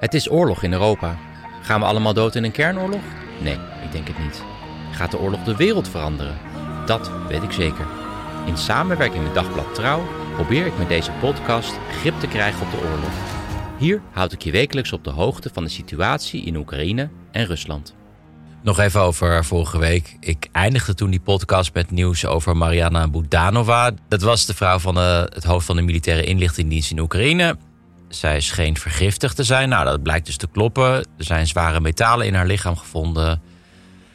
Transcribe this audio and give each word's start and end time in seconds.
Het 0.00 0.14
is 0.14 0.30
oorlog 0.30 0.62
in 0.62 0.72
Europa. 0.72 1.18
Gaan 1.62 1.80
we 1.80 1.86
allemaal 1.86 2.14
dood 2.14 2.34
in 2.34 2.44
een 2.44 2.50
kernoorlog? 2.50 3.00
Nee, 3.40 3.54
ik 3.54 3.92
denk 3.92 4.06
het 4.08 4.18
niet. 4.18 4.42
Gaat 4.92 5.10
de 5.10 5.18
oorlog 5.18 5.42
de 5.42 5.56
wereld 5.56 5.88
veranderen? 5.88 6.38
Dat 6.86 7.10
weet 7.28 7.42
ik 7.42 7.52
zeker. 7.52 7.86
In 8.46 8.56
samenwerking 8.56 9.22
met 9.22 9.34
Dagblad 9.34 9.74
Trouw 9.74 10.02
probeer 10.34 10.66
ik 10.66 10.78
met 10.78 10.88
deze 10.88 11.10
podcast 11.20 11.72
grip 11.90 12.20
te 12.20 12.26
krijgen 12.26 12.62
op 12.62 12.70
de 12.70 12.76
oorlog. 12.76 13.10
Hier 13.78 14.02
houd 14.12 14.32
ik 14.32 14.42
je 14.42 14.50
wekelijks 14.50 14.92
op 14.92 15.04
de 15.04 15.10
hoogte 15.10 15.50
van 15.52 15.64
de 15.64 15.70
situatie 15.70 16.44
in 16.44 16.56
Oekraïne 16.56 17.08
en 17.30 17.46
Rusland. 17.46 17.94
Nog 18.62 18.78
even 18.78 19.00
over 19.00 19.44
vorige 19.44 19.78
week. 19.78 20.16
Ik 20.20 20.48
eindigde 20.52 20.94
toen 20.94 21.10
die 21.10 21.20
podcast 21.20 21.74
met 21.74 21.90
nieuws 21.90 22.26
over 22.26 22.56
Mariana 22.56 23.08
Budanova. 23.08 23.90
Dat 24.08 24.22
was 24.22 24.46
de 24.46 24.54
vrouw 24.54 24.78
van 24.78 24.96
het 24.96 25.44
hoofd 25.44 25.66
van 25.66 25.76
de 25.76 25.82
militaire 25.82 26.24
inlichtingendienst 26.24 26.90
in 26.90 26.98
Oekraïne. 26.98 27.56
Zij 28.10 28.40
scheen 28.40 28.76
vergiftigd 28.76 29.36
te 29.36 29.44
zijn. 29.44 29.68
Nou, 29.68 29.84
dat 29.84 30.02
blijkt 30.02 30.26
dus 30.26 30.36
te 30.36 30.48
kloppen. 30.48 30.92
Er 30.92 31.24
zijn 31.24 31.46
zware 31.46 31.80
metalen 31.80 32.26
in 32.26 32.34
haar 32.34 32.46
lichaam 32.46 32.76
gevonden. 32.76 33.42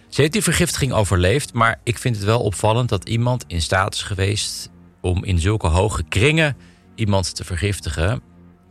Ze 0.09 0.21
heeft 0.21 0.33
die 0.33 0.43
vergiftiging 0.43 0.93
overleefd, 0.93 1.53
maar 1.53 1.79
ik 1.83 1.97
vind 1.97 2.15
het 2.15 2.25
wel 2.25 2.41
opvallend 2.41 2.89
dat 2.89 3.09
iemand 3.09 3.43
in 3.47 3.61
staat 3.61 3.93
is 3.93 4.01
geweest 4.01 4.69
om 5.01 5.23
in 5.23 5.39
zulke 5.39 5.67
hoge 5.67 6.03
kringen 6.03 6.57
iemand 6.95 7.35
te 7.35 7.43
vergiftigen. 7.43 8.21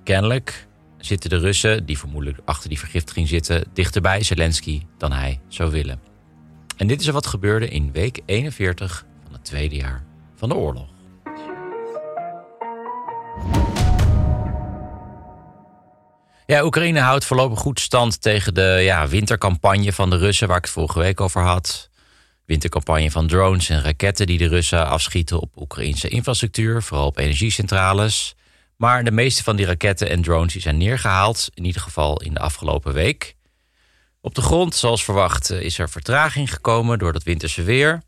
Kennelijk 0.05 0.67
zitten 0.99 1.31
de 1.31 1.39
Russen, 1.39 1.87
die 1.87 1.99
vermoedelijk 1.99 2.39
achter 2.45 2.69
die 2.69 2.79
vergiftiging 2.79 3.29
zitten, 3.29 3.65
dichterbij 3.73 4.23
Zelensky 4.23 4.83
dan 4.99 5.13
hij 5.13 5.41
zou 5.49 5.71
willen. 5.71 6.01
En 6.77 6.87
dit 6.87 7.01
is 7.01 7.09
wat 7.09 7.27
gebeurde 7.27 7.69
in 7.69 7.93
week 7.93 8.21
41 8.27 9.07
van 9.23 9.33
het 9.33 9.45
tweede 9.45 9.77
jaar 9.77 10.05
van 10.35 10.49
de 10.49 10.55
oorlog. 10.55 10.89
Ja, 16.47 16.65
Oekraïne 16.65 17.01
houdt 17.01 17.25
voorlopig 17.25 17.59
goed 17.59 17.81
stand 17.81 18.23
tegen 18.23 18.55
de 18.55 18.79
ja, 18.83 19.09
wintercampagne 19.09 19.93
van 19.93 20.11
de 20.11 20.17
Russen, 20.17 20.49
waar 20.49 20.57
ik 20.57 20.63
het 20.63 20.73
vorige 20.73 20.99
week 20.99 21.21
over 21.21 21.43
had. 21.43 21.91
Wintercampagne 22.45 23.11
van 23.11 23.27
drones 23.27 23.69
en 23.69 23.83
raketten 23.83 24.27
die 24.27 24.39
de 24.39 24.49
Russen 24.49 24.87
afschieten 24.87 25.41
op 25.41 25.61
Oekraïnse 25.61 26.09
infrastructuur, 26.09 26.83
vooral 26.83 27.07
op 27.07 27.19
energiecentrales. 27.19 28.35
Maar 28.77 29.05
de 29.05 29.11
meeste 29.11 29.43
van 29.43 29.57
die 29.57 29.67
raketten 29.67 30.09
en 30.09 30.23
drones 30.23 30.53
die 30.53 30.63
zijn 30.63 30.77
neergehaald, 30.77 31.49
in 31.55 31.65
ieder 31.65 31.81
geval 31.83 32.21
in 32.21 32.35
de 32.35 32.41
afgelopen 32.41 32.93
week. 32.93 33.37
Op 34.21 34.35
de 34.35 34.43
grond, 34.43 34.75
zoals 34.75 35.05
verwacht, 35.05 35.51
is 35.51 35.79
er 35.79 35.91
vertraging 35.91 36.53
gekomen 36.53 36.99
door 36.99 37.13
dat 37.13 37.23
winterse 37.23 37.63
weer. 37.63 38.03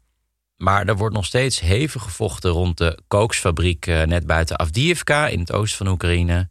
Maar 0.57 0.87
er 0.87 0.97
wordt 0.97 1.15
nog 1.15 1.25
steeds 1.25 1.61
hevig 1.61 2.03
gevochten 2.03 2.51
rond 2.51 2.79
de 2.79 2.99
kooksfabriek 3.09 3.87
eh, 3.87 4.03
net 4.03 4.27
buiten 4.27 4.59
Avdiivka 4.59 5.29
in 5.29 5.41
het 5.41 5.53
oosten 5.53 5.79
van 5.79 5.89
Oekraïne. 5.89 6.49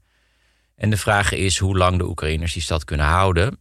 En 0.76 0.90
de 0.90 0.98
vraag 0.98 1.32
is 1.32 1.58
hoe 1.58 1.78
lang 1.78 1.98
de 1.98 2.08
Oekraïners 2.08 2.54
die 2.54 2.62
stad 2.62 2.84
kunnen 2.84 3.06
houden. 3.06 3.60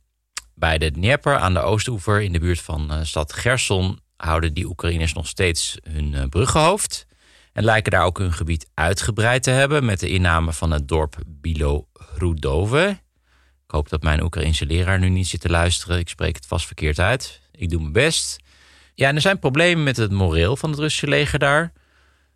Bij 0.55 0.79
de 0.79 0.91
Dnieper 0.91 1.37
aan 1.37 1.55
de 1.55 1.61
oostoever 1.61 2.23
in 2.23 2.33
de 2.33 2.39
buurt 2.39 2.61
van 2.61 2.93
uh, 2.93 2.99
stad 3.03 3.33
Gerson 3.33 3.99
houden 4.17 4.55
die 4.55 4.67
Oekraïners 4.67 5.13
nog 5.13 5.27
steeds 5.27 5.79
hun 5.83 6.13
uh, 6.13 6.23
bruggenhoofd. 6.29 7.07
En 7.53 7.65
lijken 7.65 7.93
daar 7.93 8.05
ook 8.05 8.19
hun 8.19 8.33
gebied 8.33 8.71
uitgebreid 8.75 9.43
te 9.43 9.51
hebben 9.51 9.85
met 9.85 10.01
de 10.01 10.09
inname 10.09 10.53
van 10.53 10.71
het 10.71 10.89
dorp 10.89 11.17
Bilo-Hrudove. 11.27 13.03
Ik 13.65 13.71
hoop 13.71 13.89
dat 13.89 14.03
mijn 14.03 14.23
Oekraïnse 14.23 14.67
leraar 14.67 14.99
nu 14.99 15.09
niet 15.09 15.27
zit 15.27 15.41
te 15.41 15.49
luisteren. 15.49 15.99
Ik 15.99 16.09
spreek 16.09 16.35
het 16.35 16.47
vast 16.47 16.67
verkeerd 16.67 16.99
uit. 16.99 17.41
Ik 17.53 17.71
doe 17.71 17.81
mijn 17.81 17.93
best. 17.93 18.37
Ja, 18.95 19.09
en 19.09 19.15
er 19.15 19.21
zijn 19.21 19.39
problemen 19.39 19.85
met 19.85 19.97
het 19.97 20.11
moreel 20.11 20.57
van 20.57 20.71
het 20.71 20.79
Russische 20.79 21.09
leger 21.09 21.39
daar. 21.39 21.73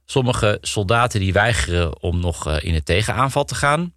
Sommige 0.05 0.59
soldaten 0.61 1.21
die 1.21 1.33
weigeren 1.33 2.03
om 2.03 2.21
nog 2.21 2.49
uh, 2.49 2.57
in 2.63 2.75
het 2.75 2.85
tegenaanval 2.85 3.45
te 3.45 3.55
gaan. 3.55 3.93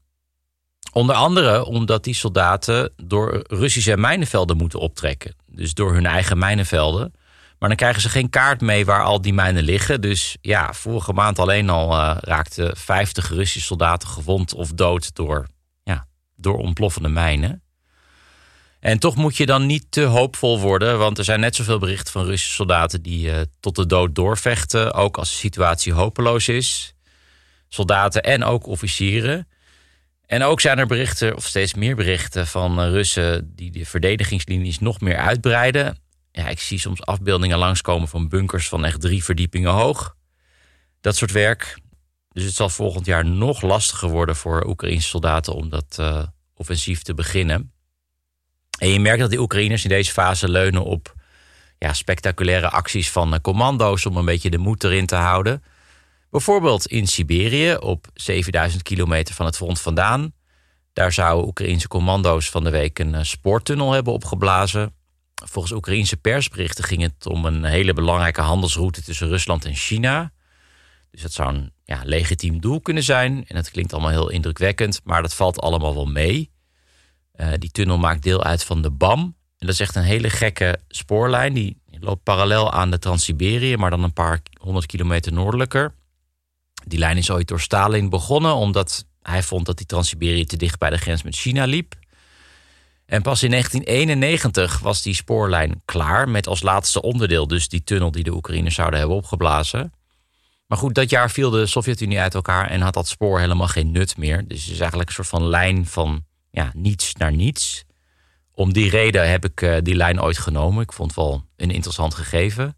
Onder 0.91 1.15
andere 1.15 1.65
omdat 1.65 2.03
die 2.03 2.13
soldaten 2.13 2.93
door 3.03 3.43
Russische 3.47 3.97
mijnenvelden 3.97 4.57
moeten 4.57 4.79
optrekken. 4.79 5.35
Dus 5.45 5.73
door 5.73 5.93
hun 5.93 6.05
eigen 6.05 6.37
mijnenvelden. 6.37 7.13
Maar 7.59 7.69
dan 7.69 7.77
krijgen 7.77 8.01
ze 8.01 8.09
geen 8.09 8.29
kaart 8.29 8.61
mee 8.61 8.85
waar 8.85 9.03
al 9.03 9.21
die 9.21 9.33
mijnen 9.33 9.63
liggen. 9.63 10.01
Dus 10.01 10.37
ja, 10.41 10.73
vorige 10.73 11.13
maand 11.13 11.39
alleen 11.39 11.69
al 11.69 11.91
uh, 11.91 12.17
raakten 12.19 12.77
50 12.77 13.29
Russische 13.29 13.67
soldaten 13.67 14.07
gewond 14.07 14.53
of 14.53 14.71
dood 14.71 15.15
door, 15.15 15.47
ja, 15.83 16.05
door 16.35 16.57
ontploffende 16.57 17.09
mijnen. 17.09 17.63
En 18.79 18.99
toch 18.99 19.15
moet 19.15 19.37
je 19.37 19.45
dan 19.45 19.65
niet 19.65 19.85
te 19.89 20.01
hoopvol 20.01 20.59
worden, 20.59 20.97
want 20.97 21.17
er 21.17 21.23
zijn 21.23 21.39
net 21.39 21.55
zoveel 21.55 21.79
berichten 21.79 22.11
van 22.11 22.25
Russische 22.25 22.53
soldaten 22.53 23.01
die 23.01 23.27
uh, 23.27 23.39
tot 23.59 23.75
de 23.75 23.85
dood 23.85 24.15
doorvechten, 24.15 24.93
ook 24.93 25.17
als 25.17 25.29
de 25.29 25.35
situatie 25.35 25.93
hopeloos 25.93 26.47
is. 26.47 26.93
Soldaten 27.69 28.23
en 28.23 28.43
ook 28.43 28.67
officieren. 28.67 29.47
En 30.31 30.43
ook 30.43 30.61
zijn 30.61 30.79
er 30.79 30.87
berichten, 30.87 31.35
of 31.35 31.45
steeds 31.45 31.73
meer 31.73 31.95
berichten 31.95 32.47
van 32.47 32.79
Russen 32.79 33.55
die 33.55 33.71
de 33.71 33.85
verdedigingslinies 33.85 34.79
nog 34.79 35.01
meer 35.01 35.17
uitbreiden. 35.17 35.97
Ja, 36.31 36.47
ik 36.47 36.59
zie 36.59 36.79
soms 36.79 37.01
afbeeldingen 37.01 37.57
langskomen 37.57 38.07
van 38.07 38.27
bunkers 38.27 38.67
van 38.67 38.85
echt 38.85 39.01
drie 39.01 39.23
verdiepingen 39.23 39.71
hoog. 39.71 40.15
Dat 41.01 41.15
soort 41.15 41.31
werk. 41.31 41.79
Dus 42.29 42.43
het 42.43 42.53
zal 42.53 42.69
volgend 42.69 43.05
jaar 43.05 43.25
nog 43.25 43.61
lastiger 43.61 44.09
worden 44.09 44.35
voor 44.35 44.65
Oekraïnse 44.67 45.07
soldaten 45.07 45.53
om 45.53 45.69
dat 45.69 45.97
uh, 45.99 46.23
offensief 46.55 47.01
te 47.01 47.13
beginnen. 47.13 47.71
En 48.77 48.89
je 48.89 48.99
merkt 48.99 49.19
dat 49.19 49.29
die 49.29 49.39
Oekraïners 49.39 49.83
in 49.83 49.89
deze 49.89 50.11
fase 50.11 50.49
leunen 50.49 50.83
op 50.83 51.13
ja, 51.77 51.93
spectaculaire 51.93 52.69
acties 52.69 53.09
van 53.11 53.41
commando's 53.41 54.05
om 54.05 54.17
een 54.17 54.25
beetje 54.25 54.49
de 54.49 54.57
moed 54.57 54.83
erin 54.83 55.05
te 55.05 55.15
houden. 55.15 55.63
Bijvoorbeeld 56.31 56.87
in 56.87 57.07
Siberië, 57.07 57.75
op 57.75 58.07
7000 58.13 58.83
kilometer 58.83 59.35
van 59.35 59.45
het 59.45 59.55
front 59.55 59.79
vandaan. 59.79 60.33
Daar 60.93 61.11
zouden 61.11 61.47
Oekraïnse 61.47 61.87
commando's 61.87 62.49
van 62.49 62.63
de 62.63 62.69
week 62.69 62.99
een 62.99 63.25
spoortunnel 63.25 63.91
hebben 63.91 64.13
opgeblazen. 64.13 64.93
Volgens 65.45 65.73
Oekraïnse 65.73 66.17
persberichten 66.17 66.83
ging 66.83 67.01
het 67.01 67.25
om 67.25 67.45
een 67.45 67.63
hele 67.63 67.93
belangrijke 67.93 68.41
handelsroute 68.41 69.03
tussen 69.03 69.27
Rusland 69.27 69.65
en 69.65 69.75
China. 69.75 70.31
Dus 71.11 71.21
dat 71.21 71.31
zou 71.31 71.55
een 71.55 71.71
ja, 71.83 72.01
legitiem 72.03 72.61
doel 72.61 72.81
kunnen 72.81 73.03
zijn. 73.03 73.45
En 73.47 73.55
het 73.55 73.71
klinkt 73.71 73.93
allemaal 73.93 74.11
heel 74.11 74.29
indrukwekkend, 74.29 75.01
maar 75.03 75.21
dat 75.21 75.33
valt 75.33 75.61
allemaal 75.61 75.93
wel 75.93 76.05
mee. 76.05 76.51
Uh, 77.35 77.47
die 77.57 77.71
tunnel 77.71 77.97
maakt 77.97 78.23
deel 78.23 78.43
uit 78.43 78.63
van 78.63 78.81
de 78.81 78.91
BAM. 78.91 79.19
En 79.57 79.67
dat 79.67 79.69
is 79.69 79.79
echt 79.79 79.95
een 79.95 80.03
hele 80.03 80.29
gekke 80.29 80.79
spoorlijn. 80.87 81.53
Die 81.53 81.81
loopt 81.99 82.23
parallel 82.23 82.71
aan 82.71 82.91
de 82.91 82.99
Trans-Siberië, 82.99 83.77
maar 83.77 83.89
dan 83.89 84.03
een 84.03 84.13
paar 84.13 84.41
honderd 84.59 84.85
kilometer 84.85 85.33
noordelijker. 85.33 85.93
Die 86.85 86.99
lijn 86.99 87.17
is 87.17 87.31
ooit 87.31 87.47
door 87.47 87.61
Stalin 87.61 88.09
begonnen, 88.09 88.55
omdat 88.55 89.05
hij 89.21 89.43
vond 89.43 89.65
dat 89.65 89.77
die 89.77 89.85
Trans-Siberië 89.85 90.45
te 90.45 90.57
dicht 90.57 90.79
bij 90.79 90.89
de 90.89 90.97
grens 90.97 91.23
met 91.23 91.35
China 91.35 91.65
liep. 91.65 91.95
En 93.05 93.21
pas 93.21 93.43
in 93.43 93.49
1991 93.49 94.79
was 94.79 95.01
die 95.01 95.13
spoorlijn 95.13 95.81
klaar 95.85 96.29
met 96.29 96.47
als 96.47 96.61
laatste 96.61 97.01
onderdeel 97.01 97.47
dus 97.47 97.67
die 97.67 97.83
tunnel 97.83 98.11
die 98.11 98.23
de 98.23 98.33
Oekraïners 98.33 98.75
zouden 98.75 98.99
hebben 98.99 99.17
opgeblazen. 99.17 99.93
Maar 100.67 100.77
goed, 100.77 100.95
dat 100.95 101.09
jaar 101.09 101.31
viel 101.31 101.49
de 101.49 101.65
Sovjet-Unie 101.65 102.19
uit 102.19 102.35
elkaar 102.35 102.69
en 102.69 102.81
had 102.81 102.93
dat 102.93 103.07
spoor 103.07 103.39
helemaal 103.39 103.67
geen 103.67 103.91
nut 103.91 104.17
meer. 104.17 104.47
Dus 104.47 104.61
het 104.63 104.73
is 104.73 104.79
eigenlijk 104.79 105.09
een 105.09 105.15
soort 105.15 105.27
van 105.27 105.47
lijn 105.47 105.85
van 105.85 106.25
ja, 106.51 106.71
niets 106.75 107.13
naar 107.15 107.31
niets. 107.31 107.83
Om 108.51 108.73
die 108.73 108.89
reden 108.89 109.29
heb 109.29 109.45
ik 109.45 109.61
uh, 109.61 109.77
die 109.81 109.95
lijn 109.95 110.21
ooit 110.21 110.37
genomen. 110.37 110.83
Ik 110.83 110.93
vond 110.93 111.15
het 111.15 111.19
wel 111.19 111.43
een 111.55 111.71
interessant 111.71 112.13
gegeven. 112.13 112.75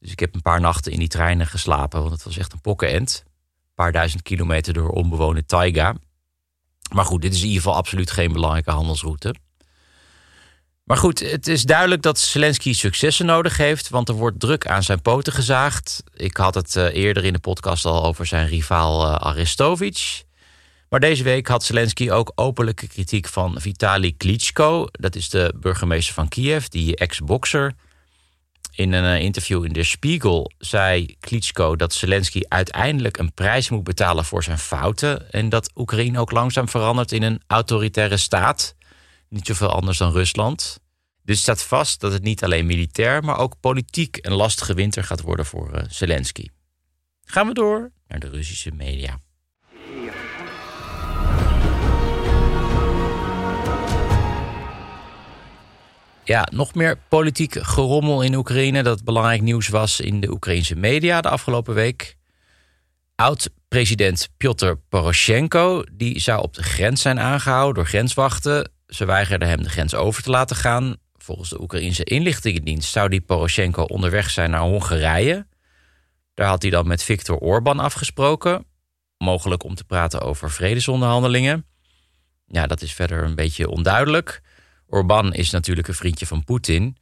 Dus 0.00 0.10
ik 0.10 0.20
heb 0.20 0.34
een 0.34 0.42
paar 0.42 0.60
nachten 0.60 0.92
in 0.92 0.98
die 0.98 1.08
treinen 1.08 1.46
geslapen, 1.46 2.00
want 2.00 2.12
het 2.12 2.22
was 2.22 2.38
echt 2.38 2.52
een 2.52 2.60
pokkenend. 2.60 3.22
Een 3.26 3.74
paar 3.74 3.92
duizend 3.92 4.22
kilometer 4.22 4.72
door 4.72 4.88
onbewoonde 4.88 5.46
taiga. 5.46 5.94
Maar 6.92 7.04
goed, 7.04 7.22
dit 7.22 7.32
is 7.32 7.40
in 7.40 7.46
ieder 7.46 7.62
geval 7.62 7.76
absoluut 7.76 8.10
geen 8.10 8.32
belangrijke 8.32 8.70
handelsroute. 8.70 9.34
Maar 10.84 10.96
goed, 10.96 11.18
het 11.18 11.46
is 11.46 11.62
duidelijk 11.62 12.02
dat 12.02 12.18
Zelensky 12.18 12.72
successen 12.72 13.26
nodig 13.26 13.56
heeft, 13.56 13.88
want 13.88 14.08
er 14.08 14.14
wordt 14.14 14.40
druk 14.40 14.66
aan 14.66 14.82
zijn 14.82 15.02
poten 15.02 15.32
gezaagd. 15.32 16.02
Ik 16.14 16.36
had 16.36 16.54
het 16.54 16.76
uh, 16.76 16.94
eerder 16.94 17.24
in 17.24 17.32
de 17.32 17.38
podcast 17.38 17.84
al 17.84 18.04
over 18.04 18.26
zijn 18.26 18.46
rivaal 18.46 19.06
uh, 19.06 19.14
Arestovic. 19.14 20.24
Maar 20.88 21.00
deze 21.00 21.22
week 21.22 21.48
had 21.48 21.64
Zelensky 21.64 22.10
ook 22.10 22.32
openlijke 22.34 22.86
kritiek 22.86 23.28
van 23.28 23.60
Vitali 23.60 24.16
Klitschko. 24.16 24.86
Dat 24.90 25.14
is 25.14 25.28
de 25.28 25.54
burgemeester 25.56 26.14
van 26.14 26.28
Kiev, 26.28 26.66
die 26.66 26.96
ex-bokser. 26.96 27.74
In 28.78 28.92
een 28.92 29.18
uh, 29.18 29.24
interview 29.24 29.64
in 29.64 29.72
De 29.72 29.82
Spiegel 29.82 30.52
zei 30.58 31.16
Klitschko 31.20 31.76
dat 31.76 31.92
Zelensky 31.92 32.40
uiteindelijk 32.48 33.18
een 33.18 33.32
prijs 33.32 33.68
moet 33.68 33.84
betalen 33.84 34.24
voor 34.24 34.42
zijn 34.42 34.58
fouten. 34.58 35.30
En 35.30 35.48
dat 35.48 35.70
Oekraïne 35.74 36.20
ook 36.20 36.30
langzaam 36.30 36.68
verandert 36.68 37.12
in 37.12 37.22
een 37.22 37.42
autoritaire 37.46 38.16
staat 38.16 38.74
Niet 39.28 39.46
zoveel 39.46 39.68
anders 39.68 39.98
dan 39.98 40.12
Rusland. 40.12 40.80
Dus 41.22 41.40
staat 41.40 41.62
vast 41.62 42.00
dat 42.00 42.12
het 42.12 42.22
niet 42.22 42.44
alleen 42.44 42.66
militair, 42.66 43.24
maar 43.24 43.38
ook 43.38 43.60
politiek 43.60 44.18
een 44.20 44.34
lastige 44.34 44.74
winter 44.74 45.04
gaat 45.04 45.20
worden 45.20 45.46
voor 45.46 45.74
uh, 45.74 45.82
Zelensky. 45.88 46.48
Gaan 47.24 47.46
we 47.46 47.54
door 47.54 47.92
naar 48.08 48.20
de 48.20 48.28
Russische 48.28 48.70
media. 48.70 49.18
Ja, 56.28 56.48
nog 56.52 56.74
meer 56.74 56.98
politiek 57.08 57.56
gerommel 57.60 58.22
in 58.22 58.34
Oekraïne. 58.34 58.82
Dat 58.82 59.04
belangrijk 59.04 59.42
nieuws 59.42 59.68
was 59.68 60.00
in 60.00 60.20
de 60.20 60.30
Oekraïnse 60.30 60.76
media 60.76 61.20
de 61.20 61.28
afgelopen 61.28 61.74
week. 61.74 62.16
Oud-president 63.14 64.28
Piotr 64.36 64.72
Poroshenko 64.88 65.84
die 65.92 66.20
zou 66.20 66.42
op 66.42 66.54
de 66.54 66.62
grens 66.62 67.02
zijn 67.02 67.20
aangehouden 67.20 67.74
door 67.74 67.86
grenswachten. 67.86 68.70
Ze 68.86 69.04
weigerden 69.04 69.48
hem 69.48 69.62
de 69.62 69.68
grens 69.68 69.94
over 69.94 70.22
te 70.22 70.30
laten 70.30 70.56
gaan. 70.56 70.96
Volgens 71.16 71.50
de 71.50 71.60
Oekraïnse 71.60 72.04
inlichtingendienst 72.04 72.90
zou 72.90 73.08
die 73.08 73.20
Poroshenko 73.20 73.82
onderweg 73.82 74.30
zijn 74.30 74.50
naar 74.50 74.60
Hongarije. 74.60 75.46
Daar 76.34 76.48
had 76.48 76.62
hij 76.62 76.70
dan 76.70 76.86
met 76.86 77.02
Viktor 77.02 77.36
Orban 77.36 77.78
afgesproken. 77.78 78.64
Mogelijk 79.18 79.62
om 79.64 79.74
te 79.74 79.84
praten 79.84 80.20
over 80.20 80.50
vredesonderhandelingen. 80.50 81.66
Ja, 82.46 82.66
dat 82.66 82.82
is 82.82 82.92
verder 82.92 83.22
een 83.22 83.34
beetje 83.34 83.68
onduidelijk. 83.68 84.42
Orban 84.88 85.34
is 85.34 85.50
natuurlijk 85.50 85.88
een 85.88 85.94
vriendje 85.94 86.26
van 86.26 86.44
Poetin. 86.44 86.96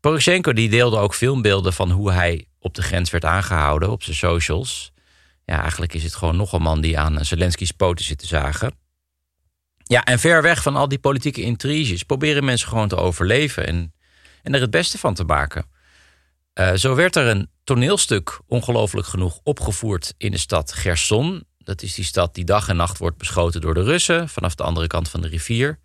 Poroshenko 0.00 0.52
die 0.52 0.68
deelde 0.68 0.98
ook 0.98 1.14
filmbeelden 1.14 1.72
van 1.72 1.90
hoe 1.90 2.12
hij 2.12 2.44
op 2.58 2.74
de 2.74 2.82
grens 2.82 3.10
werd 3.10 3.24
aangehouden 3.24 3.90
op 3.90 4.02
zijn 4.02 4.16
socials. 4.16 4.92
Ja, 5.44 5.60
eigenlijk 5.60 5.94
is 5.94 6.02
het 6.02 6.14
gewoon 6.14 6.36
nog 6.36 6.52
een 6.52 6.62
man 6.62 6.80
die 6.80 6.98
aan 6.98 7.24
Zelensky's 7.24 7.70
poten 7.70 8.04
zit 8.04 8.18
te 8.18 8.26
zagen. 8.26 8.72
Ja, 9.82 10.04
en 10.04 10.18
ver 10.18 10.42
weg 10.42 10.62
van 10.62 10.76
al 10.76 10.88
die 10.88 10.98
politieke 10.98 11.42
intriges 11.42 12.02
proberen 12.02 12.44
mensen 12.44 12.68
gewoon 12.68 12.88
te 12.88 12.96
overleven 12.96 13.66
en, 13.66 13.94
en 14.42 14.54
er 14.54 14.60
het 14.60 14.70
beste 14.70 14.98
van 14.98 15.14
te 15.14 15.24
maken. 15.24 15.64
Uh, 16.54 16.72
zo 16.72 16.94
werd 16.94 17.16
er 17.16 17.26
een 17.26 17.50
toneelstuk, 17.64 18.40
ongelooflijk 18.46 19.06
genoeg, 19.06 19.40
opgevoerd 19.42 20.14
in 20.16 20.30
de 20.30 20.38
stad 20.38 20.72
Gerson. 20.72 21.44
Dat 21.58 21.82
is 21.82 21.94
die 21.94 22.04
stad 22.04 22.34
die 22.34 22.44
dag 22.44 22.68
en 22.68 22.76
nacht 22.76 22.98
wordt 22.98 23.18
beschoten 23.18 23.60
door 23.60 23.74
de 23.74 23.82
Russen 23.82 24.28
vanaf 24.28 24.54
de 24.54 24.62
andere 24.62 24.86
kant 24.86 25.08
van 25.08 25.20
de 25.20 25.28
rivier. 25.28 25.78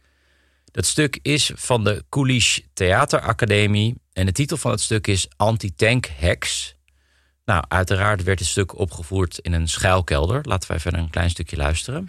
Dat 0.71 0.85
stuk 0.85 1.19
is 1.21 1.51
van 1.56 1.83
de 1.83 2.03
Kulish 2.09 2.59
Theateracademie 2.73 3.95
en 4.13 4.25
de 4.25 4.31
titel 4.31 4.57
van 4.57 4.71
het 4.71 4.81
stuk 4.81 5.07
is 5.07 5.27
Anti-Tank 5.38 6.06
Hex. 6.06 6.75
Nou, 7.45 7.63
uiteraard 7.68 8.23
werd 8.23 8.39
het 8.39 8.47
stuk 8.47 8.79
opgevoerd 8.79 9.38
in 9.38 9.53
een 9.53 9.68
schuilkelder. 9.68 10.39
Laten 10.44 10.69
wij 10.69 10.79
verder 10.79 11.00
een 11.00 11.09
klein 11.09 11.29
stukje 11.29 11.57
luisteren. 11.57 12.07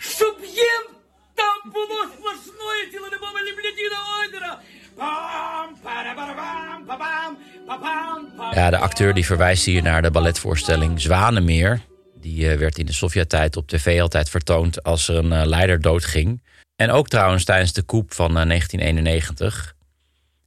Ja, 8.55 8.71
de 8.71 8.79
acteur 8.79 9.15
die 9.15 9.27
verwijst 9.27 9.65
hier 9.65 9.83
naar 9.83 10.03
de 10.03 10.11
balletvoorstelling 10.11 11.01
Zwanemeer. 11.01 11.81
Die 12.21 12.49
eh, 12.51 12.59
werd 12.59 12.79
in 12.79 12.87
de 12.87 12.93
Sovjet-tijd 12.93 13.57
op 13.57 13.69
tv 13.69 14.01
altijd 14.01 14.31
vertoond 14.31 14.83
als 14.83 15.09
er 15.09 15.17
een 15.17 15.33
eh, 15.33 15.47
leider 15.47 15.81
doodging. 15.81 16.43
En 16.77 16.91
ook 16.91 17.09
trouwens 17.09 17.45
tijdens 17.45 17.73
de 17.73 17.85
coup 17.85 18.15
van 18.15 18.33
1991. 18.33 19.75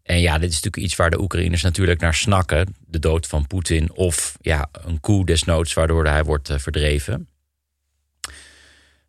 Eh, 0.01 0.15
en 0.15 0.21
ja, 0.21 0.37
dit 0.37 0.49
is 0.49 0.55
natuurlijk 0.55 0.83
iets 0.83 0.95
waar 0.95 1.09
de 1.09 1.21
Oekraïners 1.21 1.61
natuurlijk 1.61 1.99
naar 1.99 2.13
snakken. 2.13 2.75
De 2.79 2.99
dood 2.99 3.27
van 3.27 3.47
Poetin 3.47 3.91
of 3.91 4.37
ja, 4.41 4.67
een 4.71 4.99
coup 4.99 5.27
desnoods 5.27 5.73
waardoor 5.73 6.05
hij 6.05 6.23
wordt 6.23 6.53
verdreven. 6.55 7.29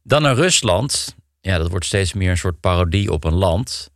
Dan 0.02 0.22
naar 0.22 0.34
Rusland. 0.34 1.14
Ja, 1.40 1.58
dat 1.58 1.70
wordt 1.70 1.86
steeds 1.86 2.12
meer 2.12 2.30
een 2.30 2.38
soort 2.38 2.60
parodie 2.60 3.12
op 3.12 3.24
een 3.24 3.34
land. 3.34 3.90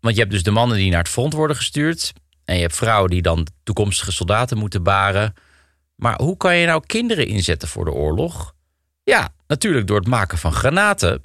Want 0.00 0.14
je 0.14 0.20
hebt 0.20 0.32
dus 0.32 0.42
de 0.42 0.50
mannen 0.50 0.76
die 0.76 0.90
naar 0.90 0.98
het 0.98 1.08
front 1.08 1.32
worden 1.32 1.56
gestuurd. 1.56 2.12
En 2.44 2.54
je 2.54 2.60
hebt 2.60 2.76
vrouwen 2.76 3.10
die 3.10 3.22
dan 3.22 3.46
toekomstige 3.62 4.12
soldaten 4.12 4.58
moeten 4.58 4.82
baren. 4.82 5.34
Maar 5.94 6.20
hoe 6.20 6.36
kan 6.36 6.56
je 6.56 6.66
nou 6.66 6.82
kinderen 6.86 7.26
inzetten 7.26 7.68
voor 7.68 7.84
de 7.84 7.90
oorlog? 7.90 8.54
Ja, 9.02 9.34
natuurlijk 9.46 9.86
door 9.86 9.98
het 9.98 10.08
maken 10.08 10.38
van 10.38 10.52
granaten. 10.52 11.22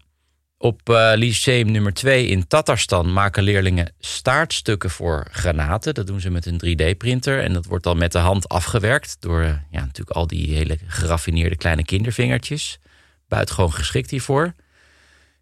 Op 0.62 0.90
uh, 0.90 1.12
lyceum 1.16 1.72
nummer 1.72 1.94
2 1.94 2.28
in 2.28 2.48
Tatarstan 2.48 3.14
maken 3.14 3.44
leerlingen 3.44 3.94
staartstukken 4.00 4.90
voor 4.90 5.28
granaten. 5.32 5.94
Dat 5.94 6.08
doen 6.08 6.20
ze 6.20 6.30
met 6.30 6.46
een 6.46 6.62
3D-printer 6.66 7.44
en 7.44 7.54
dat 7.54 7.66
wordt 7.66 7.84
dan 7.84 7.98
met 7.98 8.12
de 8.12 8.18
hand 8.18 8.50
afgewerkt 8.50 9.18
door 9.20 9.42
uh, 9.42 9.48
ja, 9.48 9.80
natuurlijk 9.80 10.18
al 10.18 10.28
die 10.28 10.56
hele 10.56 10.78
geraffineerde 10.88 11.56
kleine 11.56 11.84
kindervingertjes. 11.84 12.80
Buitengewoon 13.28 13.74
geschikt 13.74 14.10
hiervoor. 14.10 14.54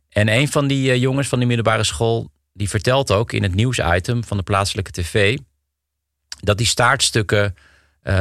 En 0.10 0.28
een 0.28 0.48
van 0.48 0.68
die 0.68 0.90
uh, 0.90 0.96
jongens 0.96 1.28
van 1.28 1.38
die 1.38 1.48
middelbare 1.48 1.84
school 1.84 2.32
die 2.54 2.70
vertelt 2.70 3.12
ook 3.12 3.32
in 3.32 3.44
het 3.44 3.56
nieuwsitem 3.56 4.24
van 4.24 4.38
de 4.38 4.44
plaatselijke 4.44 4.92
tv 4.92 5.38
dat 6.40 6.58
die 6.58 6.68
staartstukken 6.68 7.56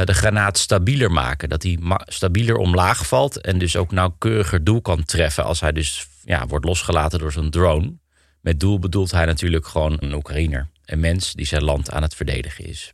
de 0.03 0.13
granaat 0.13 0.57
stabieler 0.57 1.11
maken. 1.11 1.49
Dat 1.49 1.63
hij 1.63 1.79
stabieler 2.05 2.55
omlaag 2.55 3.07
valt 3.07 3.41
en 3.41 3.57
dus 3.57 3.75
ook 3.75 3.91
nauwkeuriger 3.91 4.63
doel 4.63 4.81
kan 4.81 5.05
treffen 5.05 5.43
als 5.43 5.59
hij 5.59 5.71
dus 5.71 6.07
ja, 6.27 6.47
wordt 6.47 6.65
losgelaten 6.65 7.19
door 7.19 7.31
zo'n 7.31 7.49
drone. 7.49 7.97
Met 8.41 8.59
doel 8.59 8.79
bedoelt 8.79 9.11
hij 9.11 9.25
natuurlijk 9.25 9.67
gewoon 9.67 9.97
een 9.99 10.13
Oekraïner. 10.13 10.69
Een 10.85 10.99
mens 10.99 11.33
die 11.33 11.45
zijn 11.45 11.63
land 11.63 11.91
aan 11.91 12.01
het 12.01 12.15
verdedigen 12.15 12.65
is. 12.65 12.93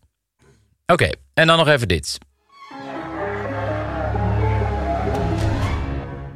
Oké, 0.85 1.09
en 1.33 1.47
dan 1.47 1.57
nog 1.57 1.68
even 1.68 1.88
dit. 1.88 2.18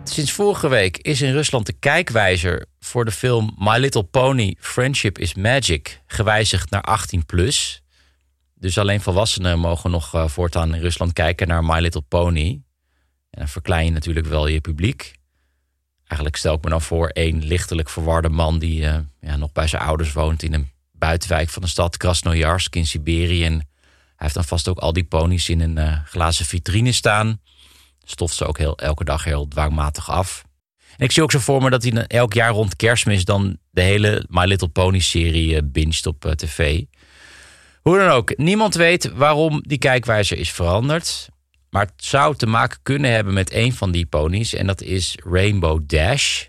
Sinds 0.03 0.31
vorige 0.31 0.67
week 0.67 0.97
is 0.97 1.21
in 1.21 1.31
Rusland 1.31 1.65
de 1.65 1.73
kijkwijzer 1.73 2.65
voor 2.79 3.05
de 3.05 3.11
film 3.11 3.55
My 3.57 3.77
Little 3.77 4.03
Pony 4.03 4.55
Friendship 4.59 5.17
is 5.17 5.33
Magic 5.33 6.01
gewijzigd 6.07 6.69
naar 6.69 6.81
18 6.81 7.25
plus. 7.25 7.81
Dus 8.53 8.77
alleen 8.77 9.01
volwassenen 9.01 9.59
mogen 9.59 9.91
nog 9.91 10.15
uh, 10.15 10.27
voortaan 10.27 10.75
in 10.75 10.81
Rusland 10.81 11.13
kijken 11.13 11.47
naar 11.47 11.63
My 11.63 11.79
Little 11.79 12.01
Pony. 12.01 12.61
En 13.29 13.39
dan 13.39 13.47
verklein 13.47 13.85
je 13.85 13.91
natuurlijk 13.91 14.25
wel 14.25 14.47
je 14.47 14.61
publiek. 14.61 15.16
Eigenlijk 16.07 16.35
stel 16.35 16.53
ik 16.53 16.63
me 16.63 16.69
dan 16.69 16.81
voor 16.81 17.07
één 17.07 17.43
lichtelijk 17.43 17.89
verwarde 17.89 18.29
man 18.29 18.59
die 18.59 18.81
uh, 18.81 18.97
ja, 19.21 19.35
nog 19.35 19.51
bij 19.51 19.67
zijn 19.67 19.81
ouders 19.81 20.13
woont 20.13 20.43
in 20.43 20.53
een 20.53 20.69
buitenwijk 20.91 21.49
van 21.49 21.61
de 21.61 21.67
stad 21.67 21.97
Krasnojarsk 21.97 22.75
in 22.75 22.85
Siberië. 22.85 23.45
En 23.45 23.53
hij 23.53 23.65
heeft 24.15 24.33
dan 24.33 24.43
vast 24.43 24.67
ook 24.67 24.77
al 24.77 24.93
die 24.93 25.03
ponies 25.03 25.49
in 25.49 25.59
een 25.59 25.77
uh, 25.77 25.97
glazen 26.05 26.45
vitrine 26.45 26.91
staan. 26.91 27.41
Stoft 28.03 28.35
ze 28.35 28.45
ook 28.45 28.57
heel, 28.57 28.77
elke 28.77 29.03
dag 29.03 29.23
heel 29.23 29.47
dwangmatig 29.47 30.09
af. 30.09 30.45
En 30.97 31.05
ik 31.05 31.11
zie 31.11 31.23
ook 31.23 31.31
zo 31.31 31.39
voor 31.39 31.61
me 31.61 31.69
dat 31.69 31.83
hij 31.83 32.07
elk 32.07 32.33
jaar 32.33 32.51
rond 32.51 32.75
kerstmis 32.75 33.25
dan 33.25 33.57
de 33.69 33.81
hele 33.81 34.25
My 34.29 34.45
Little 34.45 34.67
Pony 34.67 34.99
serie 34.99 35.55
uh, 35.55 35.59
binget 35.63 36.05
op 36.05 36.33
tv. 36.35 36.83
Hoe 37.81 37.97
dan 37.97 38.09
ook, 38.09 38.37
niemand 38.37 38.75
weet 38.75 39.11
waarom 39.13 39.61
die 39.61 39.77
kijkwijzer 39.77 40.37
is 40.37 40.51
veranderd. 40.51 41.29
Maar 41.77 41.85
het 41.85 42.05
zou 42.05 42.35
te 42.35 42.47
maken 42.47 42.79
kunnen 42.83 43.11
hebben 43.11 43.33
met 43.33 43.53
een 43.53 43.73
van 43.73 43.91
die 43.91 44.05
ponies. 44.05 44.53
En 44.53 44.67
dat 44.67 44.81
is 44.81 45.15
Rainbow 45.23 45.81
Dash. 45.87 46.45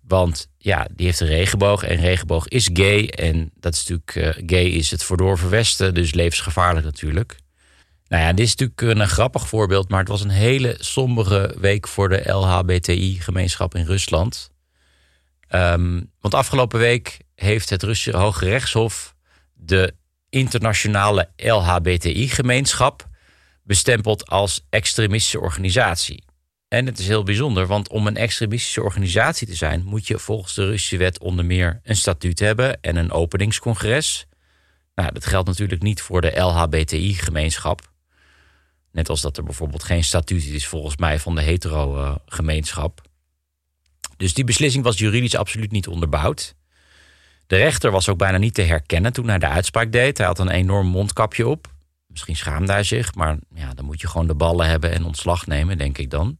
Want 0.00 0.48
ja, 0.58 0.86
die 0.94 1.06
heeft 1.06 1.20
een 1.20 1.26
regenboog. 1.26 1.82
En 1.82 1.96
regenboog 1.96 2.48
is 2.48 2.70
gay. 2.72 3.06
En 3.08 3.50
dat 3.54 3.74
is 3.74 3.86
natuurlijk, 3.86 4.38
uh, 4.38 4.44
gay 4.46 4.64
is 4.64 4.90
het 4.90 5.04
verdorven 5.04 5.50
westen. 5.50 5.94
Dus 5.94 6.14
levensgevaarlijk 6.14 6.86
natuurlijk. 6.86 7.36
Nou 8.08 8.22
ja, 8.22 8.32
dit 8.32 8.46
is 8.46 8.54
natuurlijk 8.56 9.00
een 9.00 9.08
grappig 9.08 9.48
voorbeeld. 9.48 9.88
Maar 9.88 9.98
het 9.98 10.08
was 10.08 10.22
een 10.22 10.30
hele 10.30 10.76
sombere 10.78 11.54
week 11.60 11.88
voor 11.88 12.08
de 12.08 12.32
LHBTI-gemeenschap 12.32 13.74
in 13.74 13.84
Rusland. 13.84 14.50
Um, 15.50 16.10
want 16.20 16.34
afgelopen 16.34 16.78
week 16.78 17.18
heeft 17.34 17.70
het 17.70 17.82
Russische 17.82 18.18
Hoge 18.18 18.44
Rechtshof 18.44 19.14
de 19.52 19.94
internationale 20.28 21.28
LHBTI-gemeenschap 21.36 23.12
bestempeld 23.64 24.26
als 24.26 24.66
extremistische 24.70 25.40
organisatie. 25.40 26.24
En 26.68 26.86
het 26.86 26.98
is 26.98 27.06
heel 27.06 27.22
bijzonder, 27.22 27.66
want 27.66 27.88
om 27.88 28.06
een 28.06 28.16
extremistische 28.16 28.82
organisatie 28.82 29.46
te 29.46 29.54
zijn, 29.54 29.84
moet 29.84 30.06
je 30.06 30.18
volgens 30.18 30.54
de 30.54 30.64
Russische 30.64 30.96
wet 30.96 31.18
onder 31.18 31.44
meer 31.44 31.80
een 31.82 31.96
statuut 31.96 32.38
hebben 32.38 32.80
en 32.80 32.96
een 32.96 33.12
openingscongres. 33.12 34.26
Nou, 34.94 35.12
dat 35.12 35.26
geldt 35.26 35.48
natuurlijk 35.48 35.82
niet 35.82 36.02
voor 36.02 36.20
de 36.20 36.40
LHBTI-gemeenschap. 36.40 37.92
Net 38.92 39.08
als 39.08 39.20
dat 39.20 39.36
er 39.36 39.44
bijvoorbeeld 39.44 39.82
geen 39.82 40.04
statuut 40.04 40.44
is 40.44 40.66
volgens 40.66 40.96
mij 40.96 41.18
van 41.18 41.34
de 41.34 41.42
hetero-gemeenschap. 41.42 43.00
Dus 44.16 44.34
die 44.34 44.44
beslissing 44.44 44.84
was 44.84 44.98
juridisch 44.98 45.36
absoluut 45.36 45.70
niet 45.70 45.88
onderbouwd. 45.88 46.54
De 47.46 47.56
rechter 47.56 47.90
was 47.90 48.08
ook 48.08 48.18
bijna 48.18 48.38
niet 48.38 48.54
te 48.54 48.62
herkennen 48.62 49.12
toen 49.12 49.28
hij 49.28 49.38
de 49.38 49.48
uitspraak 49.48 49.92
deed. 49.92 50.18
Hij 50.18 50.26
had 50.26 50.38
een 50.38 50.50
enorm 50.50 50.86
mondkapje 50.86 51.48
op. 51.48 51.73
Misschien 52.14 52.36
schaamde 52.36 52.72
hij 52.72 52.82
zich, 52.82 53.14
maar 53.14 53.38
ja, 53.54 53.74
dan 53.74 53.84
moet 53.84 54.00
je 54.00 54.08
gewoon 54.08 54.26
de 54.26 54.34
ballen 54.34 54.66
hebben 54.66 54.92
en 54.92 55.04
ontslag 55.04 55.46
nemen, 55.46 55.78
denk 55.78 55.98
ik 55.98 56.10
dan. 56.10 56.38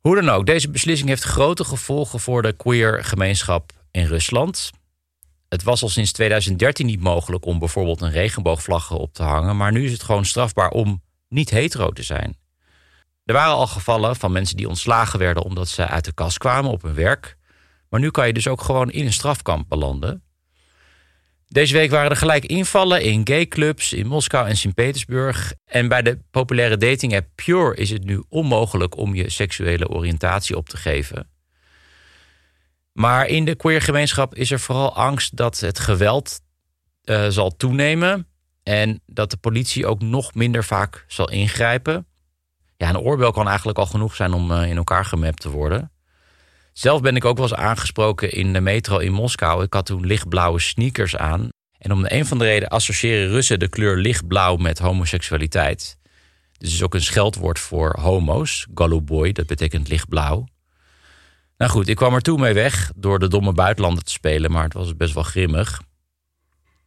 Hoe 0.00 0.14
dan 0.14 0.28
ook, 0.28 0.46
deze 0.46 0.70
beslissing 0.70 1.08
heeft 1.08 1.22
grote 1.22 1.64
gevolgen 1.64 2.20
voor 2.20 2.42
de 2.42 2.52
queer 2.52 3.04
gemeenschap 3.04 3.72
in 3.90 4.04
Rusland. 4.04 4.70
Het 5.48 5.62
was 5.62 5.82
al 5.82 5.88
sinds 5.88 6.12
2013 6.12 6.86
niet 6.86 7.00
mogelijk 7.00 7.44
om 7.44 7.58
bijvoorbeeld 7.58 8.00
een 8.00 8.10
regenboogvlag 8.10 8.90
op 8.90 9.14
te 9.14 9.22
hangen, 9.22 9.56
maar 9.56 9.72
nu 9.72 9.84
is 9.84 9.92
het 9.92 10.02
gewoon 10.02 10.24
strafbaar 10.24 10.70
om 10.70 11.02
niet 11.28 11.50
hetero 11.50 11.90
te 11.90 12.02
zijn. 12.02 12.36
Er 13.24 13.34
waren 13.34 13.54
al 13.54 13.66
gevallen 13.66 14.16
van 14.16 14.32
mensen 14.32 14.56
die 14.56 14.68
ontslagen 14.68 15.18
werden 15.18 15.42
omdat 15.42 15.68
ze 15.68 15.86
uit 15.86 16.04
de 16.04 16.12
kast 16.12 16.38
kwamen 16.38 16.70
op 16.70 16.82
hun 16.82 16.94
werk. 16.94 17.36
Maar 17.88 18.00
nu 18.00 18.10
kan 18.10 18.26
je 18.26 18.32
dus 18.32 18.48
ook 18.48 18.60
gewoon 18.60 18.90
in 18.90 19.06
een 19.06 19.12
strafkamp 19.12 19.68
belanden. 19.68 20.22
Deze 21.52 21.74
week 21.74 21.90
waren 21.90 22.10
er 22.10 22.16
gelijk 22.16 22.44
invallen 22.44 23.02
in 23.02 23.26
gayclubs 23.26 23.92
in 23.92 24.06
Moskou 24.06 24.48
en 24.48 24.56
Sint-Petersburg. 24.56 25.54
En 25.64 25.88
bij 25.88 26.02
de 26.02 26.18
populaire 26.30 26.76
dating 26.76 27.16
app 27.16 27.28
Pure 27.34 27.76
is 27.76 27.90
het 27.90 28.04
nu 28.04 28.22
onmogelijk 28.28 28.96
om 28.96 29.14
je 29.14 29.30
seksuele 29.30 29.88
oriëntatie 29.88 30.56
op 30.56 30.68
te 30.68 30.76
geven. 30.76 31.30
Maar 32.92 33.26
in 33.26 33.44
de 33.44 33.54
queergemeenschap 33.54 34.34
is 34.34 34.50
er 34.50 34.60
vooral 34.60 34.96
angst 34.96 35.36
dat 35.36 35.60
het 35.60 35.78
geweld 35.78 36.40
uh, 37.04 37.26
zal 37.28 37.56
toenemen. 37.56 38.26
En 38.62 39.02
dat 39.06 39.30
de 39.30 39.36
politie 39.36 39.86
ook 39.86 40.00
nog 40.00 40.34
minder 40.34 40.64
vaak 40.64 41.04
zal 41.08 41.30
ingrijpen. 41.30 42.06
Ja, 42.76 42.88
een 42.88 42.98
oorbel 42.98 43.32
kan 43.32 43.48
eigenlijk 43.48 43.78
al 43.78 43.86
genoeg 43.86 44.14
zijn 44.14 44.32
om 44.32 44.50
uh, 44.50 44.68
in 44.68 44.76
elkaar 44.76 45.04
gemapt 45.04 45.40
te 45.40 45.50
worden. 45.50 45.92
Zelf 46.72 47.00
ben 47.00 47.16
ik 47.16 47.24
ook 47.24 47.36
wel 47.36 47.46
eens 47.46 47.58
aangesproken 47.58 48.32
in 48.32 48.52
de 48.52 48.60
metro 48.60 48.98
in 48.98 49.12
Moskou. 49.12 49.62
Ik 49.62 49.72
had 49.72 49.86
toen 49.86 50.06
lichtblauwe 50.06 50.60
sneakers 50.60 51.16
aan. 51.16 51.48
En 51.78 51.92
om 51.92 52.04
een 52.08 52.26
van 52.26 52.38
de 52.38 52.44
reden 52.44 52.68
associëren 52.68 53.28
Russen 53.28 53.58
de 53.58 53.68
kleur 53.68 53.96
lichtblauw 53.96 54.56
met 54.56 54.78
homoseksualiteit. 54.78 55.98
Dus 56.58 56.72
is 56.72 56.82
ook 56.82 56.94
een 56.94 57.02
scheldwoord 57.02 57.58
voor 57.58 57.96
homo's. 58.00 58.66
Goluboy, 58.74 59.32
dat 59.32 59.46
betekent 59.46 59.88
lichtblauw. 59.88 60.46
Nou 61.56 61.70
goed, 61.70 61.88
ik 61.88 61.96
kwam 61.96 62.14
er 62.14 62.20
toen 62.20 62.40
mee 62.40 62.54
weg 62.54 62.92
door 62.96 63.18
de 63.18 63.28
domme 63.28 63.52
buitenlanden 63.52 64.04
te 64.04 64.12
spelen, 64.12 64.50
maar 64.50 64.64
het 64.64 64.72
was 64.72 64.96
best 64.96 65.14
wel 65.14 65.22
grimmig. 65.22 65.80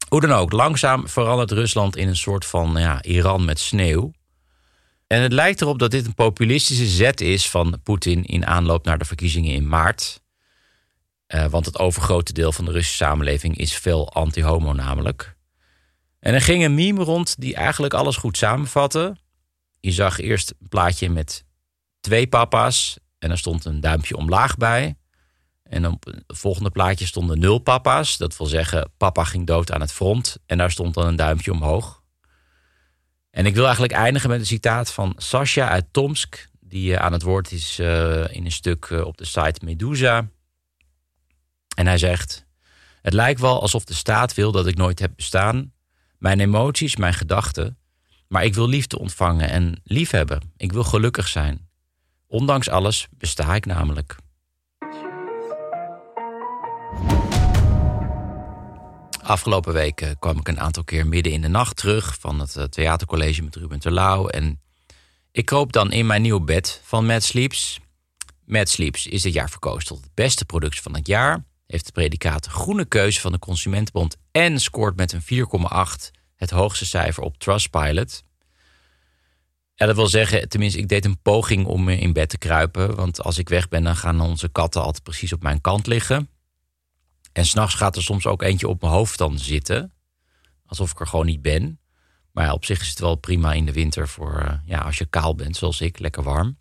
Hoe 0.07 0.21
dan 0.21 0.31
ook, 0.31 0.51
langzaam 0.51 1.07
verandert 1.07 1.51
Rusland 1.51 1.95
in 1.95 2.07
een 2.07 2.15
soort 2.15 2.45
van 2.45 2.75
ja, 2.77 3.03
Iran 3.03 3.45
met 3.45 3.59
sneeuw. 3.59 4.11
En 5.13 5.21
het 5.21 5.33
lijkt 5.33 5.61
erop 5.61 5.79
dat 5.79 5.91
dit 5.91 6.05
een 6.05 6.13
populistische 6.13 6.85
zet 6.85 7.21
is 7.21 7.49
van 7.49 7.79
Poetin 7.83 8.23
in 8.23 8.45
aanloop 8.45 8.85
naar 8.85 8.97
de 8.97 9.05
verkiezingen 9.05 9.53
in 9.53 9.67
maart. 9.67 10.21
Uh, 11.27 11.45
want 11.45 11.65
het 11.65 11.79
overgrote 11.79 12.33
deel 12.33 12.51
van 12.51 12.65
de 12.65 12.71
Russische 12.71 13.03
samenleving 13.03 13.57
is 13.57 13.75
veel 13.75 14.13
anti-homo 14.13 14.73
namelijk. 14.73 15.35
En 16.19 16.33
er 16.33 16.41
ging 16.41 16.63
een 16.63 16.75
meme 16.75 17.03
rond 17.03 17.35
die 17.39 17.55
eigenlijk 17.55 17.93
alles 17.93 18.15
goed 18.15 18.37
samenvatte. 18.37 19.15
Je 19.79 19.91
zag 19.91 20.19
eerst 20.19 20.53
een 20.59 20.67
plaatje 20.69 21.09
met 21.09 21.45
twee 21.99 22.27
papa's 22.27 22.97
en 23.19 23.31
er 23.31 23.37
stond 23.37 23.65
een 23.65 23.79
duimpje 23.79 24.17
omlaag 24.17 24.57
bij. 24.57 24.95
En 25.63 25.87
op 25.87 26.05
het 26.05 26.23
volgende 26.27 26.69
plaatje 26.69 27.05
stonden 27.05 27.39
nul 27.39 27.59
papa's. 27.59 28.17
Dat 28.17 28.37
wil 28.37 28.47
zeggen, 28.47 28.91
papa 28.97 29.23
ging 29.23 29.47
dood 29.47 29.71
aan 29.71 29.81
het 29.81 29.91
front. 29.91 30.37
En 30.45 30.57
daar 30.57 30.71
stond 30.71 30.93
dan 30.93 31.07
een 31.07 31.15
duimpje 31.15 31.51
omhoog. 31.51 32.02
En 33.33 33.45
ik 33.45 33.53
wil 33.53 33.63
eigenlijk 33.63 33.93
eindigen 33.93 34.29
met 34.29 34.39
een 34.39 34.45
citaat 34.45 34.91
van 34.91 35.13
Sasha 35.17 35.69
uit 35.69 35.85
Tomsk. 35.91 36.49
Die 36.59 36.99
aan 36.99 37.13
het 37.13 37.21
woord 37.21 37.51
is 37.51 37.79
uh, 37.79 38.35
in 38.35 38.45
een 38.45 38.51
stuk 38.51 38.89
uh, 38.89 39.05
op 39.05 39.17
de 39.17 39.25
site 39.25 39.59
Medusa. 39.63 40.29
En 41.75 41.87
hij 41.87 41.97
zegt... 41.97 42.45
Het 43.01 43.13
lijkt 43.13 43.39
wel 43.39 43.61
alsof 43.61 43.83
de 43.83 43.93
staat 43.93 44.33
wil 44.33 44.51
dat 44.51 44.67
ik 44.67 44.75
nooit 44.75 44.99
heb 44.99 45.11
bestaan. 45.15 45.73
Mijn 46.17 46.39
emoties, 46.39 46.95
mijn 46.95 47.13
gedachten. 47.13 47.77
Maar 48.27 48.43
ik 48.43 48.53
wil 48.53 48.67
liefde 48.67 48.99
ontvangen 48.99 49.49
en 49.49 49.81
liefhebben. 49.83 50.53
Ik 50.57 50.71
wil 50.71 50.83
gelukkig 50.83 51.27
zijn. 51.27 51.69
Ondanks 52.27 52.69
alles 52.69 53.07
besta 53.11 53.55
ik 53.55 53.65
namelijk. 53.65 54.15
Afgelopen 59.23 59.73
week 59.73 60.15
kwam 60.19 60.39
ik 60.39 60.47
een 60.47 60.59
aantal 60.59 60.83
keer 60.83 61.07
midden 61.07 61.33
in 61.33 61.41
de 61.41 61.47
nacht 61.47 61.75
terug 61.75 62.17
van 62.19 62.39
het 62.39 62.55
eh, 62.55 62.63
theatercollege 62.63 63.43
met 63.43 63.55
Ruben 63.55 63.79
Terlouw. 63.79 64.27
En 64.27 64.61
ik 65.31 65.45
kroop 65.45 65.73
dan 65.73 65.91
in 65.91 66.05
mijn 66.05 66.21
nieuw 66.21 66.39
bed 66.39 66.81
van 66.83 67.05
Mad 67.05 67.23
Sleeps. 67.23 67.79
Mad 68.45 68.69
Sleeps 68.69 69.07
is 69.07 69.21
dit 69.21 69.33
jaar 69.33 69.49
verkozen 69.49 69.87
tot 69.87 70.01
het 70.01 70.13
beste 70.13 70.45
product 70.45 70.81
van 70.81 70.95
het 70.95 71.07
jaar. 71.07 71.45
Heeft 71.67 71.85
de 71.85 71.91
predicaat 71.91 72.45
Groene 72.45 72.85
Keuze 72.85 73.21
van 73.21 73.31
de 73.31 73.39
Consumentenbond 73.39 74.17
en 74.31 74.59
scoort 74.59 74.95
met 74.95 75.11
een 75.11 75.23
4,8 75.23 76.11
het 76.35 76.49
hoogste 76.49 76.85
cijfer 76.85 77.23
op 77.23 77.37
Trustpilot. 77.37 78.23
Ja, 79.75 79.85
dat 79.85 79.95
wil 79.95 80.07
zeggen, 80.07 80.49
tenminste, 80.49 80.79
ik 80.79 80.87
deed 80.87 81.05
een 81.05 81.21
poging 81.21 81.65
om 81.65 81.89
in 81.89 82.13
bed 82.13 82.29
te 82.29 82.37
kruipen. 82.37 82.95
Want 82.95 83.23
als 83.23 83.37
ik 83.37 83.49
weg 83.49 83.67
ben, 83.67 83.83
dan 83.83 83.95
gaan 83.95 84.21
onze 84.21 84.49
katten 84.49 84.81
altijd 84.81 85.03
precies 85.03 85.33
op 85.33 85.43
mijn 85.43 85.61
kant 85.61 85.87
liggen. 85.87 86.29
En 87.33 87.45
s'nachts 87.45 87.75
gaat 87.75 87.95
er 87.95 88.03
soms 88.03 88.25
ook 88.25 88.41
eentje 88.41 88.67
op 88.67 88.81
mijn 88.81 88.93
hoofd 88.93 89.17
dan 89.17 89.39
zitten. 89.39 89.93
Alsof 90.65 90.91
ik 90.91 90.99
er 90.99 91.07
gewoon 91.07 91.25
niet 91.25 91.41
ben. 91.41 91.79
Maar 92.31 92.51
op 92.51 92.65
zich 92.65 92.81
is 92.81 92.89
het 92.89 92.99
wel 92.99 93.15
prima 93.15 93.53
in 93.53 93.65
de 93.65 93.71
winter 93.71 94.07
voor 94.07 94.43
uh, 94.45 94.53
ja, 94.65 94.77
als 94.79 94.97
je 94.97 95.05
kaal 95.05 95.35
bent, 95.35 95.55
zoals 95.55 95.81
ik, 95.81 95.99
lekker 95.99 96.23
warm. 96.23 96.57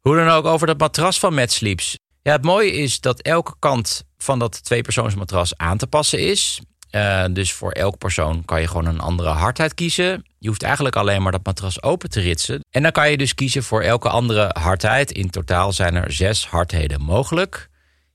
Hoe 0.00 0.16
dan 0.16 0.28
ook 0.28 0.44
over 0.44 0.66
dat 0.66 0.78
matras 0.78 1.18
van 1.18 1.34
Mad 1.34 1.50
Sleeps. 1.50 1.98
Ja, 2.22 2.32
het 2.32 2.44
mooie 2.44 2.72
is 2.72 3.00
dat 3.00 3.20
elke 3.20 3.54
kant 3.58 4.04
van 4.16 4.38
dat 4.38 4.64
tweepersoonsmatras 4.64 5.56
aan 5.56 5.78
te 5.78 5.86
passen 5.86 6.18
is. 6.18 6.60
Uh, 6.90 7.24
dus 7.30 7.52
voor 7.52 7.72
elke 7.72 7.96
persoon 7.96 8.44
kan 8.44 8.60
je 8.60 8.66
gewoon 8.66 8.86
een 8.86 9.00
andere 9.00 9.28
hardheid 9.28 9.74
kiezen. 9.74 10.24
Je 10.38 10.48
hoeft 10.48 10.62
eigenlijk 10.62 10.96
alleen 10.96 11.22
maar 11.22 11.32
dat 11.32 11.44
matras 11.44 11.82
open 11.82 12.10
te 12.10 12.20
ritsen. 12.20 12.60
En 12.70 12.82
dan 12.82 12.92
kan 12.92 13.10
je 13.10 13.16
dus 13.16 13.34
kiezen 13.34 13.62
voor 13.62 13.82
elke 13.82 14.08
andere 14.08 14.50
hardheid. 14.60 15.12
In 15.12 15.30
totaal 15.30 15.72
zijn 15.72 15.94
er 15.94 16.12
zes 16.12 16.46
hardheden 16.46 17.00
mogelijk. 17.00 17.68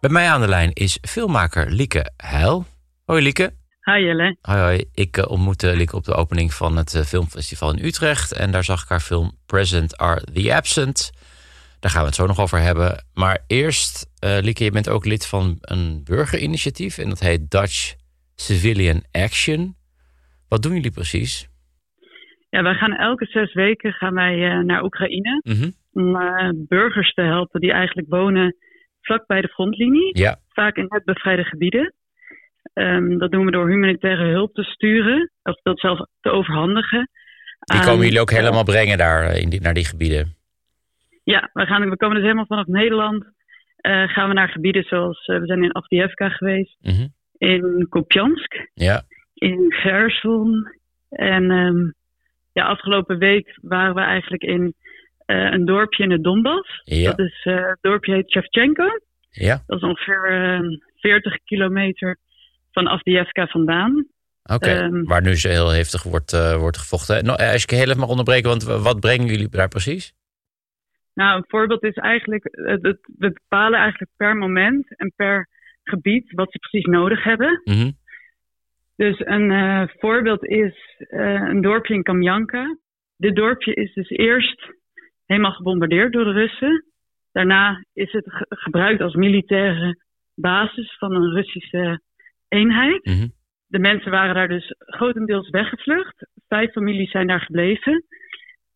Bij 0.00 0.10
mij 0.10 0.30
aan 0.30 0.40
de 0.40 0.48
lijn 0.48 0.72
is 0.72 0.98
filmmaker 1.08 1.70
Lieke 1.70 2.12
Heil. 2.16 2.64
Hoi 3.04 3.22
Lieke. 3.22 3.54
Hi 3.80 4.04
Jelle. 4.04 4.36
Hoi 4.40 4.58
hoi. 4.58 4.84
Ik 4.92 5.16
uh, 5.16 5.24
ontmoette 5.28 5.76
Lieke 5.76 5.96
op 5.96 6.04
de 6.04 6.14
opening 6.14 6.54
van 6.54 6.76
het 6.76 6.94
uh, 6.94 7.02
filmfestival 7.02 7.72
in 7.72 7.84
Utrecht. 7.84 8.32
En 8.32 8.50
daar 8.50 8.64
zag 8.64 8.82
ik 8.82 8.88
haar 8.88 9.00
film 9.00 9.38
Present 9.46 9.96
Are 9.96 10.24
The 10.32 10.54
Absent. 10.54 11.10
Daar 11.80 11.90
gaan 11.90 12.00
we 12.00 12.06
het 12.06 12.16
zo 12.16 12.26
nog 12.26 12.40
over 12.40 12.60
hebben. 12.60 13.04
Maar 13.14 13.44
eerst, 13.46 14.06
uh, 14.24 14.38
Lieke, 14.40 14.64
je 14.64 14.70
bent 14.70 14.88
ook 14.88 15.04
lid 15.04 15.26
van 15.26 15.56
een 15.60 16.00
burgerinitiatief. 16.04 16.98
En 16.98 17.08
dat 17.08 17.20
heet 17.20 17.50
Dutch 17.50 17.94
Civilian 18.34 19.02
Action. 19.12 19.76
Wat 20.48 20.62
doen 20.62 20.74
jullie 20.74 20.90
precies? 20.90 21.48
Ja, 22.50 22.62
wij 22.62 22.74
gaan 22.74 22.92
elke 22.92 23.24
zes 23.24 23.54
weken 23.54 23.92
gaan 23.92 24.14
wij 24.14 24.62
naar 24.62 24.84
Oekraïne. 24.84 25.40
Mm 25.42 25.54
-hmm. 25.54 25.72
Om 25.92 26.66
burgers 26.68 27.12
te 27.14 27.22
helpen 27.22 27.60
die 27.60 27.72
eigenlijk 27.72 28.08
wonen 28.08 28.56
vlak 29.00 29.26
bij 29.26 29.40
de 29.40 29.48
frontlinie. 29.48 30.18
Ja. 30.18 30.36
Vaak 30.48 30.76
in 30.76 30.86
net 30.88 31.04
bevrijde 31.04 31.44
gebieden. 31.44 31.94
Um, 32.74 33.18
dat 33.18 33.30
doen 33.30 33.44
we 33.44 33.50
door 33.50 33.68
humanitaire 33.68 34.30
hulp 34.30 34.54
te 34.54 34.62
sturen, 34.62 35.30
of 35.42 35.60
dat 35.62 35.80
zelf 35.80 35.98
te 36.20 36.30
overhandigen. 36.30 37.10
Die 37.58 37.80
komen 37.80 38.04
jullie 38.04 38.20
ook 38.20 38.30
helemaal 38.30 38.64
brengen 38.64 38.98
daar 38.98 39.36
in 39.36 39.48
die, 39.48 39.60
naar 39.60 39.74
die 39.74 39.84
gebieden? 39.84 40.36
Ja, 41.34 41.50
we, 41.52 41.66
gaan, 41.66 41.90
we 41.90 41.96
komen 41.96 42.14
dus 42.14 42.24
helemaal 42.24 42.46
vanaf 42.46 42.66
Nederland. 42.66 43.24
Uh, 43.24 44.08
gaan 44.08 44.28
we 44.28 44.34
naar 44.34 44.48
gebieden 44.48 44.82
zoals 44.82 45.26
uh, 45.26 45.38
we 45.38 45.46
zijn 45.46 45.62
in 45.62 45.72
Afdievka 45.72 46.28
geweest, 46.28 46.76
mm 46.80 46.94
-hmm. 46.94 47.12
in 47.38 47.86
Kopjansk, 47.88 48.68
ja. 48.74 49.02
in 49.34 49.66
Gerson. 49.72 50.68
En 51.08 51.50
um, 51.50 51.94
ja, 52.52 52.64
afgelopen 52.64 53.18
week 53.18 53.58
waren 53.62 53.94
we 53.94 54.00
eigenlijk 54.00 54.42
in 54.42 54.74
uh, 55.26 55.52
een 55.52 55.64
dorpje 55.64 56.02
in 56.02 56.10
het 56.10 56.24
Donbass. 56.24 56.80
Ja. 56.84 57.10
Dat 57.10 57.18
is, 57.18 57.40
het 57.42 57.78
dorpje 57.80 58.14
heet 58.14 58.30
Shevchenko. 58.30 58.88
Ja. 59.30 59.62
Dat 59.66 59.76
is 59.76 59.88
ongeveer 59.88 60.62
40 60.96 61.38
kilometer 61.44 62.18
van 62.72 62.86
Afdievka 62.86 63.46
vandaan. 63.46 64.06
Oké, 64.42 64.54
okay, 64.54 64.82
um, 64.82 65.04
waar 65.04 65.22
nu 65.22 65.34
heel 65.34 65.68
heftig 65.68 66.02
wordt, 66.02 66.56
wordt 66.56 66.78
gevochten. 66.78 67.24
No, 67.24 67.32
als 67.32 67.62
ik 67.62 67.70
heel 67.70 67.80
even 67.80 67.98
mag 67.98 68.08
onderbreken, 68.08 68.48
want 68.48 68.62
wat 68.62 69.00
brengen 69.00 69.26
jullie 69.26 69.48
daar 69.48 69.68
precies? 69.68 70.16
Nou, 71.18 71.36
een 71.36 71.44
voorbeeld 71.48 71.84
is 71.84 71.94
eigenlijk, 71.94 72.48
het, 72.50 72.82
we 72.82 72.98
bepalen 73.16 73.78
eigenlijk 73.78 74.10
per 74.16 74.36
moment 74.36 74.96
en 74.96 75.12
per 75.16 75.48
gebied 75.82 76.32
wat 76.32 76.52
ze 76.52 76.58
precies 76.58 76.84
nodig 76.84 77.24
hebben. 77.24 77.60
Mm 77.64 77.74
-hmm. 77.74 77.92
Dus 78.96 79.26
een 79.26 79.50
uh, 79.50 79.82
voorbeeld 79.86 80.44
is 80.44 80.74
uh, 80.98 81.48
een 81.48 81.60
dorpje 81.60 81.94
in 81.94 82.02
Kamjanka. 82.02 82.76
Dit 83.16 83.36
dorpje 83.36 83.74
is 83.74 83.94
dus 83.94 84.08
eerst 84.08 84.72
helemaal 85.26 85.52
gebombardeerd 85.52 86.12
door 86.12 86.24
de 86.24 86.32
Russen. 86.32 86.84
Daarna 87.32 87.84
is 87.92 88.12
het 88.12 88.24
ge 88.32 88.46
gebruikt 88.48 89.00
als 89.00 89.14
militaire 89.14 90.02
basis 90.34 90.96
van 90.98 91.14
een 91.14 91.32
Russische 91.34 92.00
eenheid. 92.48 93.04
Mm 93.04 93.14
-hmm. 93.14 93.32
de 93.66 93.78
mensen 93.78 94.10
waren 94.10 94.34
daar 94.34 94.48
dus 94.48 94.74
grotendeels 94.78 95.50
weggevlucht. 95.50 96.28
Vijf 96.48 96.72
families 96.72 97.10
zijn 97.10 97.26
daar 97.26 97.40
gebleven. 97.40 98.04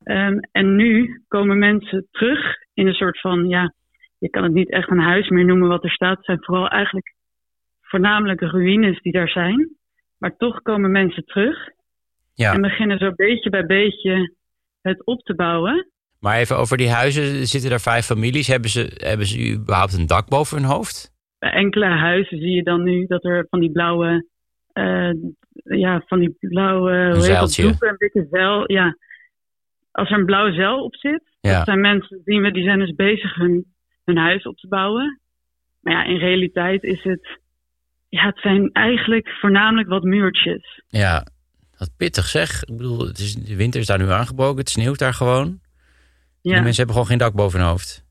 Ehm, 0.04 0.38
en 0.52 0.76
nu 0.76 1.22
komen 1.28 1.58
mensen 1.58 2.08
terug 2.10 2.56
in 2.74 2.86
een 2.86 2.94
soort 2.94 3.20
van, 3.20 3.48
ja, 3.48 3.74
je 4.18 4.30
kan 4.30 4.42
het 4.42 4.52
niet 4.52 4.70
echt 4.70 4.90
een 4.90 5.00
huis 5.00 5.28
meer 5.28 5.44
noemen 5.44 5.68
wat 5.68 5.84
er 5.84 5.90
staat. 5.90 6.16
Het 6.16 6.24
zijn 6.24 6.44
vooral 6.44 6.68
eigenlijk 6.68 7.14
voornamelijk 7.80 8.40
ruïnes 8.40 9.00
die 9.00 9.12
daar 9.12 9.28
zijn. 9.28 9.76
Maar 10.18 10.36
toch 10.36 10.62
komen 10.62 10.90
mensen 10.90 11.24
terug. 11.24 11.56
Ja. 12.34 12.52
En 12.52 12.60
beginnen 12.60 12.98
zo 12.98 13.12
beetje 13.14 13.50
bij 13.50 13.66
beetje 13.66 14.34
het 14.80 15.06
op 15.06 15.20
te 15.20 15.34
bouwen. 15.34 15.90
Maar 16.20 16.36
even 16.36 16.56
over 16.56 16.76
die 16.76 16.90
huizen, 16.90 17.46
zitten 17.46 17.70
er 17.70 17.80
vijf 17.80 18.04
families. 18.04 18.46
Hebben 18.46 18.70
ze, 18.70 18.92
hebben 18.94 19.26
ze 19.26 19.52
überhaupt 19.52 19.92
een 19.92 20.06
dak 20.06 20.28
boven 20.28 20.56
hun 20.56 20.66
hoofd? 20.66 21.12
Bij 21.38 21.50
enkele 21.50 21.86
huizen 21.86 22.38
zie 22.38 22.54
je 22.54 22.62
dan 22.62 22.82
nu 22.82 23.06
dat 23.06 23.24
er 23.24 23.46
van 23.50 23.60
die 23.60 23.72
blauwe, 23.72 24.26
eh, 24.72 25.10
ja, 25.62 26.02
van 26.06 26.18
die 26.18 26.36
blauwe, 26.38 27.10
dat, 27.12 27.22
zeiltje. 27.24 27.62
doeken, 27.62 27.96
een 27.98 28.26
zeil, 28.30 28.72
ja. 28.72 28.96
Als 29.92 30.10
er 30.10 30.18
een 30.18 30.24
blauwe 30.24 30.52
zeil 30.52 30.84
op 30.84 30.96
zit, 30.96 31.22
Ja. 31.40 31.56
dat 31.56 31.64
zijn 31.66 31.80
mensen, 31.80 32.20
zien 32.24 32.42
we, 32.42 32.50
die 32.50 32.64
zijn 32.64 32.78
dus 32.78 32.94
bezig 32.94 33.34
hun, 33.34 33.64
hun 34.04 34.16
huis 34.16 34.42
op 34.46 34.56
te 34.56 34.68
bouwen. 34.68 35.20
Maar 35.80 35.92
ja, 35.94 36.04
in 36.04 36.16
realiteit 36.16 36.82
is 36.82 37.02
het, 37.02 37.38
ja, 38.08 38.24
het 38.26 38.38
zijn 38.38 38.70
eigenlijk 38.72 39.28
voornamelijk 39.28 39.88
wat 39.88 40.02
muurtjes. 40.02 40.82
Ja, 40.88 41.26
wat 41.78 41.90
pittig 41.96 42.24
zeg. 42.26 42.62
Ik 42.64 42.76
bedoel, 42.76 43.06
het 43.06 43.18
is, 43.18 43.34
de 43.34 43.56
winter 43.56 43.80
is 43.80 43.86
daar 43.86 43.98
nu 43.98 44.08
aangebroken. 44.10 44.58
Het 44.58 44.68
sneeuwt 44.70 44.98
daar 44.98 45.14
gewoon. 45.14 45.60
Ja. 46.40 46.52
Die 46.52 46.62
mensen 46.62 46.76
hebben 46.76 46.92
gewoon 46.94 47.06
geen 47.06 47.18
dak 47.18 47.34
boven 47.34 47.58
hun 47.60 47.68
hoofd. 47.68 48.04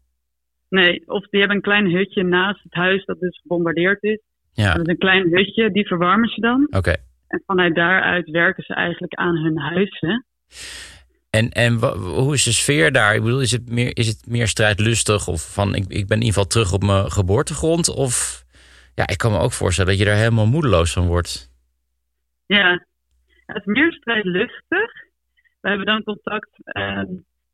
Nee, 0.70 1.04
of 1.08 1.28
die 1.28 1.40
hebben 1.40 1.58
een 1.58 1.64
klein 1.64 1.92
hutje 1.92 2.24
naast 2.24 2.64
het 2.64 2.74
huis 2.74 3.06
dat 3.06 3.20
dus 3.20 3.40
gebombardeerd 3.42 4.04
is. 4.04 4.20
Ja, 4.54 4.74
Dat 4.74 4.82
is 4.88 4.94
een 4.94 4.98
klein 5.00 5.30
hutje, 5.30 5.72
die 5.72 5.88
verwarmen 5.88 6.30
ze 6.30 6.42
dan. 6.42 6.68
oké. 6.70 6.96
En 7.28 7.44
vanuit 7.46 7.76
daaruit 7.76 8.30
werken 8.30 8.64
ze 8.64 8.74
eigenlijk 8.74 9.14
aan 9.14 9.36
hun 9.38 9.58
huizen. 9.60 10.26
En, 11.32 11.50
en 11.50 11.74
hoe 11.98 12.34
is 12.34 12.44
de 12.44 12.52
sfeer 12.52 12.92
daar? 12.92 13.16
Ik 13.16 13.24
bedoel, 13.24 13.42
is 13.42 13.52
het 13.52 13.70
meer, 13.70 13.98
is 13.98 14.08
het 14.08 14.28
meer 14.28 14.48
strijdlustig? 14.48 15.28
Of 15.28 15.54
van, 15.54 15.76
ik, 15.76 15.84
ik 15.88 16.08
ben 16.08 16.18
in 16.18 16.26
ieder 16.26 16.34
geval 16.34 16.48
terug 16.48 16.74
op 16.74 16.84
mijn 16.84 17.12
geboortegrond? 17.12 17.90
Of, 17.90 18.44
ja, 18.96 19.08
ik 19.08 19.18
kan 19.18 19.32
me 19.32 19.38
ook 19.40 19.52
voorstellen 19.52 19.90
dat 19.90 20.00
je 20.00 20.06
daar 20.06 20.16
helemaal 20.16 20.46
moedeloos 20.46 20.94
van 20.94 21.08
wordt. 21.08 21.50
Ja, 22.46 22.86
het 23.46 23.58
is 23.58 23.66
meer 23.66 23.94
strijdlustig. 23.94 24.92
We 25.62 25.70
hebben 25.70 25.86
dan 25.86 26.04
contact, 26.04 26.50
ehm, 26.64 27.06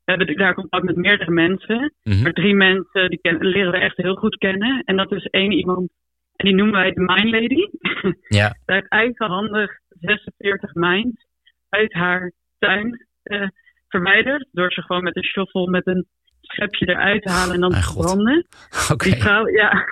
we 0.04 0.12
hebben 0.12 0.36
daar 0.36 0.54
contact 0.54 0.84
met 0.84 0.96
meerdere 0.96 1.30
mensen. 1.30 1.92
Mhm. 2.02 2.22
Maar 2.22 2.32
drie 2.32 2.54
mensen 2.54 3.10
die 3.10 3.18
kennen, 3.22 3.46
leren 3.46 3.72
we 3.72 3.78
echt 3.78 3.96
heel 3.96 4.14
goed 4.14 4.36
kennen. 4.36 4.82
En 4.84 4.96
dat 4.96 5.12
is 5.12 5.24
één 5.24 5.52
iemand, 5.52 5.90
en 6.36 6.46
die 6.46 6.54
noemen 6.54 6.74
wij 6.74 6.92
de 6.92 7.00
Mine 7.00 7.40
Lady. 7.40 7.66
Ja, 8.38 8.56
Zij 8.66 8.74
heeft 8.74 8.88
eigenhandig 8.88 9.78
46 9.88 10.74
mijns 10.74 11.26
uit 11.68 11.92
haar 11.92 12.32
tuin 12.58 13.06
eh, 13.22 13.48
verwijderd. 13.88 14.48
Door 14.52 14.72
ze 14.72 14.82
gewoon 14.82 15.02
met 15.02 15.16
een 15.16 15.24
shovel, 15.24 15.66
met 15.66 15.86
een 15.86 16.06
schepje 16.40 16.88
eruit 16.88 17.22
te 17.22 17.30
halen 17.30 17.54
en 17.54 17.60
dan 17.60 17.70
te 17.70 17.94
branden. 17.96 18.46
oké. 18.92 19.10
Die 19.10 19.20
vrouw, 19.20 19.48
ja. 19.48 19.70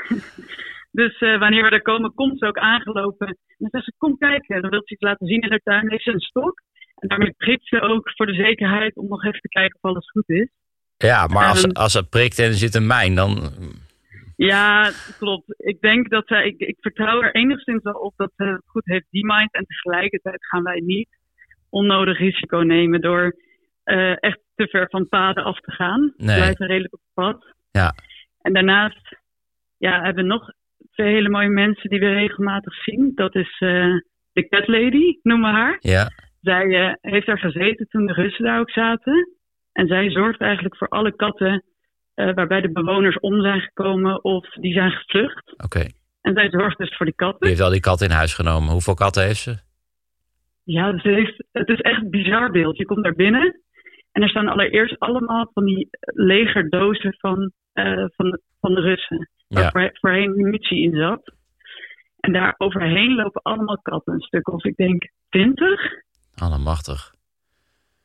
Dus 1.00 1.18
eh, 1.18 1.38
wanneer 1.38 1.62
we 1.62 1.70
daar 1.70 1.82
komen, 1.82 2.14
komt 2.14 2.38
ze 2.38 2.46
ook 2.46 2.58
aangelopen. 2.58 3.26
En 3.26 3.36
dan 3.58 3.68
zegt 3.70 3.84
ze, 3.84 3.92
kom 3.98 4.18
kijken. 4.18 4.62
Dan 4.62 4.70
wil 4.70 4.82
ze 4.84 4.92
iets 4.92 5.02
laten 5.02 5.26
zien 5.26 5.40
in 5.40 5.50
haar 5.50 5.60
tuin. 5.62 5.90
Heeft 5.90 6.02
ze 6.02 6.12
een 6.12 6.20
stok. 6.20 6.62
En 6.94 7.08
daarmee 7.08 7.34
prikt 7.36 7.68
ze 7.68 7.80
ook 7.80 8.10
voor 8.14 8.26
de 8.26 8.34
zekerheid 8.34 8.96
om 8.96 9.08
nog 9.08 9.24
even 9.24 9.40
te 9.40 9.48
kijken 9.48 9.78
of 9.80 9.90
alles 9.90 10.10
goed 10.10 10.28
is. 10.28 10.48
Ja, 10.96 11.26
maar 11.26 11.48
als, 11.48 11.74
als 11.74 11.94
het 11.94 12.08
prikt 12.08 12.38
en 12.38 12.44
er 12.46 12.52
zit 12.52 12.74
een 12.74 12.86
mijn, 12.86 13.14
dan... 13.14 13.52
Ja, 14.36 14.90
klopt. 15.18 15.54
Ik 15.56 15.80
denk 15.80 16.10
dat 16.10 16.26
zij, 16.26 16.46
ik, 16.46 16.58
ik 16.58 16.76
vertrouw 16.80 17.22
er 17.22 17.34
enigszins 17.34 17.82
wel 17.82 17.94
op 17.94 18.12
dat 18.16 18.32
ze 18.36 18.44
het 18.44 18.62
goed 18.66 18.84
heeft 18.84 19.06
mind 19.10 19.52
En 19.52 19.64
tegelijkertijd 19.66 20.46
gaan 20.46 20.62
wij 20.62 20.80
niet 20.80 21.08
onnodig 21.70 22.18
risico 22.18 22.58
nemen 22.58 23.00
door 23.00 23.34
eh, 23.86 24.22
echt 24.22 24.38
te 24.54 24.66
ver 24.68 24.86
van 24.90 25.08
paden 25.08 25.44
af 25.44 25.60
te 25.60 25.70
gaan. 25.72 26.12
Nee. 26.16 26.36
blijven 26.36 26.66
redelijk 26.66 26.94
op 26.94 27.00
het 27.04 27.14
pad. 27.24 27.44
Ja. 27.70 27.94
En 28.40 28.52
daarnaast 28.52 29.16
ja, 29.78 30.02
hebben 30.02 30.24
we 30.24 30.30
nog 30.30 30.50
twee 30.90 31.12
hele 31.12 31.28
mooie 31.28 31.48
mensen 31.48 31.90
die 31.90 32.00
we 32.00 32.12
regelmatig 32.12 32.74
zien. 32.74 33.12
Dat 33.14 33.34
is 33.34 33.56
eh, 33.58 33.94
de 34.32 34.48
Cat 34.48 34.68
Lady, 34.68 35.18
noemen 35.22 35.50
we 35.50 35.56
haar. 35.56 35.76
Ja, 35.80 36.10
Zij 36.40 36.86
eh, 36.88 36.94
heeft 37.12 37.26
daar 37.26 37.38
gezeten 37.38 37.88
toen 37.88 38.06
de 38.06 38.12
Russen 38.12 38.44
daar 38.44 38.60
ook 38.60 38.70
zaten. 38.70 39.30
En 39.72 39.86
zij 39.86 40.10
zorgt 40.10 40.40
eigenlijk 40.40 40.76
voor 40.76 40.88
alle 40.88 41.16
katten 41.16 41.64
waarbij 42.14 42.60
de 42.60 42.72
bewoners 42.72 43.18
om 43.20 43.40
zijn 43.42 43.60
gekomen 43.60 44.24
of 44.24 44.48
die 44.50 44.72
zijn 44.72 44.90
gevlucht. 44.90 45.54
oké. 45.64 45.86
En 46.20 46.34
zij 46.34 46.50
zorgt 46.50 46.78
dus 46.78 46.96
voor 46.96 47.06
die 47.06 47.14
Die 47.16 47.26
katten. 47.26 47.48
heeft 47.48 47.60
al 47.60 47.70
die 47.70 47.80
kat 47.80 48.00
in 48.00 48.10
huis 48.10 48.34
genomen. 48.34 48.72
Hoeveel 48.72 48.94
katten 48.94 49.22
heeft 49.24 49.40
ze? 49.40 49.56
Ja, 50.64 50.98
ze 50.98 51.08
heeft, 51.08 51.44
het 51.52 51.68
is 51.68 51.80
echt 51.80 52.02
een 52.02 52.10
bizar 52.10 52.50
beeld. 52.50 52.76
Je 52.76 52.84
komt 52.84 53.04
daar 53.04 53.14
binnen 53.14 53.60
en 54.16 54.22
er 54.22 54.28
staan 54.28 54.48
allereerst 54.48 54.98
allemaal 54.98 55.50
van 55.54 55.64
die 55.64 55.88
legerdozen 56.02 57.14
van, 57.18 57.52
eh, 57.72 58.04
van, 58.16 58.30
de, 58.30 58.40
van 58.60 58.74
de 58.74 58.80
Russen. 58.80 59.28
Waar 59.48 59.62
Ja, 59.62 59.70
voor- 59.70 59.90
voorheen 59.92 60.36
munitie 60.36 60.82
in 60.82 60.96
zat. 60.96 61.32
En 62.20 62.32
daar 62.32 62.54
overheen 62.58 63.14
lopen 63.14 63.42
allemaal 63.42 63.78
katten. 63.82 64.14
Een 64.14 64.20
stuk 64.20 64.48
of 64.48 64.64
ik 64.64 64.76
denk 64.76 65.10
twintig. 65.28 65.80
allemachtig. 66.34 67.14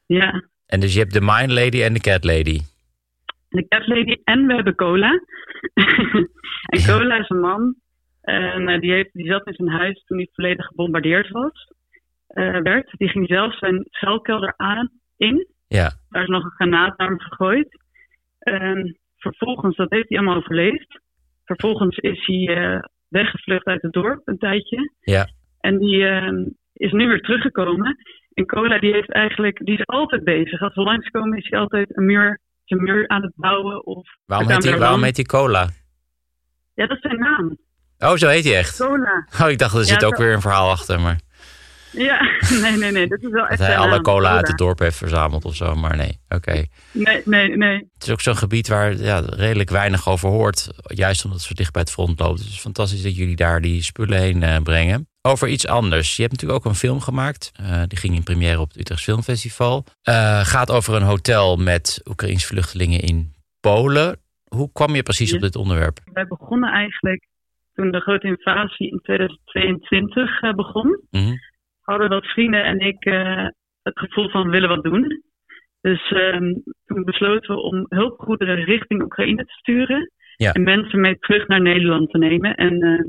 Ja, 0.06 0.44
En 0.66 0.80
dus 0.80 0.94
je 0.94 1.00
hebt 1.00 1.14
de 1.14 1.22
Mine 1.22 1.54
Lady 1.54 1.82
en 1.82 1.94
de 1.94 2.00
Cat 2.00 2.24
Lady. 2.24 2.60
de 3.50 3.68
cat 3.68 3.88
lady 3.88 4.16
en 4.24 4.48
we 4.48 4.54
hebben 4.54 4.76
cola. 4.76 5.10
en 6.74 6.80
Ja. 6.80 6.98
cola 6.98 7.18
is 7.20 7.30
een 7.30 7.40
man. 7.40 7.76
En 8.22 8.68
eh, 8.68 8.80
die, 8.80 8.92
heeft, 8.92 9.14
die 9.14 9.26
zat 9.32 9.48
in 9.48 9.54
zijn 9.54 9.70
huis 9.70 10.04
toen 10.06 10.18
hij 10.18 10.30
volledig 10.34 10.66
gebombardeerd 10.66 11.30
was. 11.30 11.70
eh, 12.28 12.58
werd. 12.62 12.92
Die 12.98 13.10
ging 13.10 13.28
zelf 13.28 13.58
zijn 13.58 13.86
schuilkelder 13.90 14.54
aan 14.58 14.90
in. 15.18 15.48
Ja, 15.74 15.92
Daar 16.10 16.22
is 16.22 16.28
nog 16.30 16.44
een 16.44 16.52
granaat 16.52 16.98
naar 16.98 17.08
hem 17.08 17.20
gegooid. 17.20 17.80
En 18.40 18.98
vervolgens, 19.18 19.76
dat 19.76 19.90
heeft 19.90 20.10
hij 20.10 20.18
allemaal 20.18 20.36
overleefd. 20.38 21.00
Vervolgens 21.46 21.98
is 21.98 22.26
hij 22.26 22.56
eh, 22.58 22.80
weggevlucht 23.08 23.66
uit 23.66 23.82
het 23.82 23.92
dorp 23.94 24.22
een 24.26 24.38
tijdje. 24.38 24.92
ja. 25.00 25.28
En 25.60 25.78
die 25.78 26.06
eh, 26.06 26.48
is 26.74 26.92
nu 26.92 27.08
weer 27.08 27.22
teruggekomen. 27.22 27.98
En 28.34 28.46
Cola 28.46 28.80
die 28.80 28.94
heeft 28.94 29.12
eigenlijk, 29.12 29.66
die 29.66 29.78
is 29.78 29.86
altijd 29.86 30.24
bezig. 30.24 30.62
Als 30.62 30.74
we 30.76 30.82
langskomen 30.82 31.38
is 31.38 31.50
hij 31.50 31.60
altijd 31.60 31.98
een 31.98 32.06
muur, 32.06 32.40
zijn 32.66 32.84
muur 32.84 33.08
aan 33.08 33.22
het 33.22 33.34
bouwen. 33.36 33.86
Of 33.86 34.08
Waarom 34.26 34.48
heet, 34.48 34.58
kwamen 34.60 34.80
waarom 34.80 35.04
heet 35.04 35.28
cola? 35.28 35.70
Ja, 36.76 36.88
dat 36.88 36.96
is 36.98 37.02
zijn 37.02 37.20
naam. 37.20 37.58
Oh, 38.00 38.14
zo 38.16 38.28
heet 38.28 38.44
hij 38.44 38.58
echt. 38.58 38.78
Cola. 38.78 39.28
Oh, 39.42 39.50
ik 39.50 39.58
dacht, 39.58 39.76
er 39.76 39.84
zit 39.84 40.02
Ja, 40.02 40.08
ook 40.08 40.18
weer 40.18 40.34
een 40.34 40.42
verhaal 40.42 40.70
achter. 40.70 41.00
Maar 41.00 41.20
Ja, 41.92 42.22
nee, 42.62 42.78
nee, 42.78 42.92
nee. 42.92 43.08
Dat 43.08 43.22
is 43.22 43.30
wel 43.30 43.48
echt 43.48 43.58
dat 43.60 43.68
hij 43.68 43.78
alle 43.78 43.90
naam. 43.90 44.02
cola 44.02 44.30
uit 44.36 44.48
het 44.48 44.58
dorp 44.58 44.80
heeft 44.80 44.98
verzameld 44.98 45.46
of 45.46 45.56
zo. 45.56 45.76
Maar 45.76 45.96
nee, 45.98 46.20
oké. 46.30 46.64
Nee, 46.92 47.22
nee, 47.26 47.58
nee. 47.58 47.76
Het 47.94 48.04
is 48.04 48.10
ook 48.10 48.22
zo'n 48.22 48.36
gebied 48.38 48.68
waar 48.68 48.96
ja, 48.98 49.20
redelijk 49.26 49.70
weinig 49.70 50.08
over 50.10 50.30
hoort. 50.30 50.70
Juist 50.84 51.24
omdat 51.24 51.40
het 51.40 51.48
zo 51.48 51.54
dicht 51.54 51.72
bij 51.74 51.82
het 51.82 51.92
front 51.92 52.20
loopt. 52.20 52.38
Dus 52.38 52.46
het 52.46 52.56
is 52.56 52.62
fantastisch 52.62 53.02
dat 53.04 53.16
jullie 53.16 53.36
daar 53.36 53.62
die 53.62 53.84
spullen 53.84 54.18
heen 54.20 54.44
eh, 54.44 54.58
brengen. 54.64 55.08
Over 55.22 55.48
iets 55.48 55.68
anders. 55.68 56.16
Je 56.16 56.22
hebt 56.22 56.34
natuurlijk 56.34 56.66
ook 56.66 56.72
een 56.72 56.78
film 56.80 57.00
gemaakt. 57.00 57.52
Eh, 57.56 57.82
die 57.88 57.98
ging 57.98 58.16
in 58.16 58.24
première 58.24 58.60
op 58.60 58.68
het 58.68 58.80
Utrechts 58.80 59.04
Filmfestival. 59.04 59.86
Eh, 60.02 60.40
gaat 60.46 60.72
over 60.72 60.94
een 60.96 61.02
hotel 61.02 61.56
met 61.58 62.02
Oekraïnse 62.10 62.48
vluchtelingen 62.48 63.00
in 63.00 63.34
Polen. 63.60 64.20
Hoe 64.48 64.70
kwam 64.74 64.96
je 64.96 65.04
precies 65.04 65.30
Ja. 65.30 65.36
op 65.36 65.42
dit 65.42 65.56
onderwerp? 65.56 66.00
Wij 66.14 66.28
begonnen 66.28 66.72
eigenlijk 66.72 67.28
toen 67.74 67.92
de 67.92 68.00
grote 68.00 68.28
invasie 68.28 68.92
in 68.92 69.00
2022 69.04 70.42
eh, 70.42 70.54
begon. 70.54 71.00
Mhm. 71.12 71.34
Hadden 71.92 72.10
wat 72.10 72.26
vrienden 72.26 72.64
en 72.64 72.80
ik 72.80 73.06
eh, 73.06 73.46
het 73.84 74.00
gevoel 74.00 74.30
van 74.30 74.50
willen 74.50 74.70
wat 74.70 74.84
doen. 74.84 75.24
Dus 75.82 76.12
ehm, 76.12 76.54
toen 76.86 77.04
besloten 77.04 77.56
we 77.56 77.62
om 77.62 77.86
hulpgoederen 77.90 78.64
richting 78.64 79.02
Oekraïne 79.04 79.46
te 79.46 79.54
sturen. 79.54 80.12
Ja. 80.36 80.52
En 80.52 80.64
mensen 80.64 81.00
mee 81.02 81.18
terug 81.20 81.48
naar 81.48 81.62
Nederland 81.62 82.10
te 82.10 82.18
nemen. 82.18 82.56
En 82.56 82.82
eh, 82.82 83.04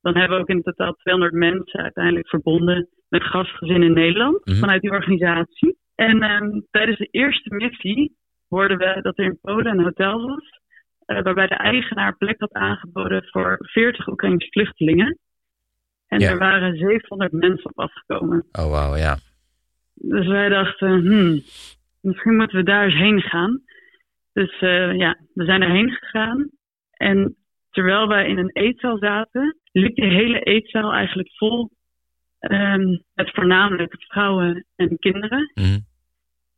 dan 0.00 0.16
hebben 0.16 0.36
we 0.36 0.42
ook 0.42 0.48
in 0.48 0.62
totaal 0.62 0.92
200 0.94 1.34
mensen 1.34 1.80
uiteindelijk 1.80 2.28
verbonden 2.28 2.88
met 3.08 3.22
gastgezinnen 3.22 3.88
in 3.88 3.94
Nederland 3.94 4.46
Mhm. 4.46 4.58
vanuit 4.58 4.80
die 4.82 4.90
organisatie. 4.90 5.76
En 5.94 6.22
ehm, 6.22 6.60
tijdens 6.70 6.98
de 6.98 7.08
eerste 7.10 7.54
missie 7.54 8.16
hoorden 8.48 8.78
we 8.78 8.98
dat 9.02 9.18
er 9.18 9.24
in 9.24 9.38
Polen 9.42 9.66
een 9.78 9.84
hotel 9.84 10.26
was. 10.26 10.62
eh, 11.04 11.22
waarbij 11.22 11.46
de 11.46 11.54
eigenaar 11.54 12.16
plek 12.16 12.40
had 12.40 12.52
aangeboden 12.52 13.24
voor 13.24 13.56
40 13.60 14.08
Oekraïnse 14.08 14.46
vluchtelingen. 14.50 15.18
En 16.08 16.20
Ja. 16.20 16.30
er 16.30 16.38
waren 16.38 16.76
700 16.76 17.32
mensen 17.32 17.64
op 17.64 17.78
afgekomen. 17.78 18.46
Oh, 18.52 18.70
wauw, 18.70 18.96
ja. 18.96 19.16
Dus 19.94 20.26
wij 20.26 20.48
dachten, 20.48 21.00
hmm, 21.00 21.42
misschien 22.00 22.36
moeten 22.36 22.56
we 22.56 22.64
daar 22.64 22.84
eens 22.84 22.94
heen 22.94 23.20
gaan. 23.20 23.62
Dus 24.32 24.58
eh, 24.60 24.94
ja, 24.94 25.18
we 25.34 25.44
zijn 25.44 25.62
erheen 25.62 25.90
gegaan. 25.90 26.50
En 26.90 27.36
terwijl 27.70 28.08
wij 28.08 28.28
in 28.28 28.38
een 28.38 28.50
eetzaal 28.52 28.98
zaten, 28.98 29.56
liep 29.72 29.94
die 29.94 30.10
hele 30.12 30.40
eetzaal 30.40 30.92
eigenlijk 30.92 31.28
vol 31.36 31.70
ehm, 32.38 32.96
met 33.14 33.30
voornamelijk 33.34 33.94
vrouwen 33.98 34.64
en 34.76 34.98
kinderen. 34.98 35.50
Mhm. 35.54 35.78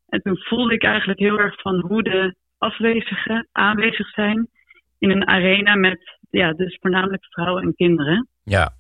En 0.09 0.23
toen 0.23 0.37
voelde 0.39 0.75
ik 0.75 0.85
eigenlijk 0.85 1.19
heel 1.19 1.39
erg 1.39 1.61
van 1.61 1.81
hoe 1.81 2.03
de 2.03 2.35
afwezigen 2.59 3.49
aanwezig 3.53 4.09
zijn 4.09 4.49
in 4.99 5.11
een 5.11 5.27
arena 5.27 5.75
met, 5.75 6.19
ja, 6.31 6.53
dus 6.53 6.79
voornamelijk 6.81 7.25
vrouwen 7.25 7.63
en 7.63 7.75
kinderen. 7.75 8.29
Ja, 8.45 8.73